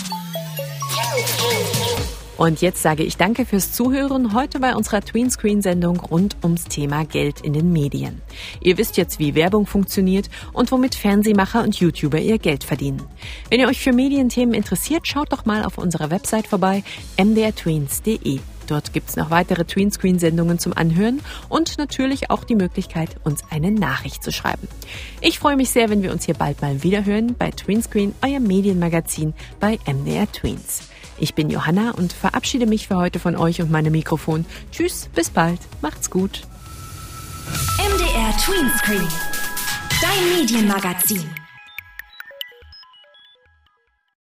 Und 2.37 2.61
jetzt 2.61 2.83
sage 2.83 3.02
ich 3.02 3.16
danke 3.16 3.46
fürs 3.46 3.72
Zuhören 3.72 4.35
heute 4.35 4.61
bei 4.61 4.74
unserer 4.74 5.00
Tweenscreen-Sendung 5.00 5.98
rund 5.98 6.37
ums 6.42 6.64
Thema 6.64 7.07
Geld 7.07 7.40
in 7.40 7.54
den 7.54 7.72
Medien. 7.72 8.20
Ihr 8.61 8.76
wisst 8.76 8.98
jetzt, 8.98 9.18
wie 9.18 9.35
Werbung 9.35 9.64
funktioniert 9.64 10.28
und 10.52 10.70
womit 10.72 10.94
Fernsehmacher 10.94 11.62
und 11.62 11.80
YouTuber 11.80 12.18
ihr 12.18 12.38
Geld 12.38 12.64
verdienen. 12.64 13.02
Wenn 13.48 13.61
ihr 13.61 13.68
euch 13.68 13.80
für 13.80 13.94
Medienthemen 13.94 14.54
interessiert, 14.54 15.09
schaut 15.09 15.33
doch 15.33 15.46
mal 15.46 15.64
auf 15.64 15.78
unserer 15.78 16.11
Website 16.11 16.46
vorbei, 16.46 16.85
mdrtweens.de. 17.16 18.40
Dort 18.66 18.92
gibt's 18.92 19.16
noch 19.16 19.31
weitere 19.31 19.64
Tweenscreen-Sendungen 19.64 20.59
zum 20.59 20.72
Anhören 20.77 21.20
und 21.48 21.79
natürlich 21.79 22.31
auch 22.31 22.44
die 22.44 22.55
Möglichkeit, 22.55 23.16
uns 23.24 23.42
eine 23.50 23.70
Nachricht 23.70 24.22
zu 24.22 24.33
schreiben. 24.33 24.68
Ich 25.20 25.38
freue 25.38 25.57
mich 25.57 25.70
sehr, 25.70 25.90
wenn 25.90 26.03
wir 26.03 26.12
uns 26.12 26.24
hier 26.24 26.35
bald 26.35 26.62
mal 26.62 26.83
wiederhören 26.83 27.35
bei 27.38 27.50
Tweenscreen, 27.50 28.14
euer 28.22 28.40
Medienmagazin 28.40 29.35
bei 29.61 29.79
MDR 29.87 30.31
Tweens. 30.31 30.88
Ich 31.16 31.35
bin 31.35 31.50
Johanna 31.50 31.92
und 31.92 32.12
verabschiede 32.12 32.66
mich 32.66 32.88
für 32.88 32.96
heute 32.96 33.18
von 33.18 33.37
euch 33.37 33.61
und 33.61 33.70
meinem 33.70 33.92
Mikrofon. 33.92 34.44
Tschüss, 34.72 35.09
bis 35.14 35.31
bald, 35.31 35.61
macht's 35.81 36.11
gut. 36.11 36.42
MDR 37.79 38.37
Tweenscreen, 38.38 39.09
dein 40.00 40.40
Medienmagazin. 40.40 41.43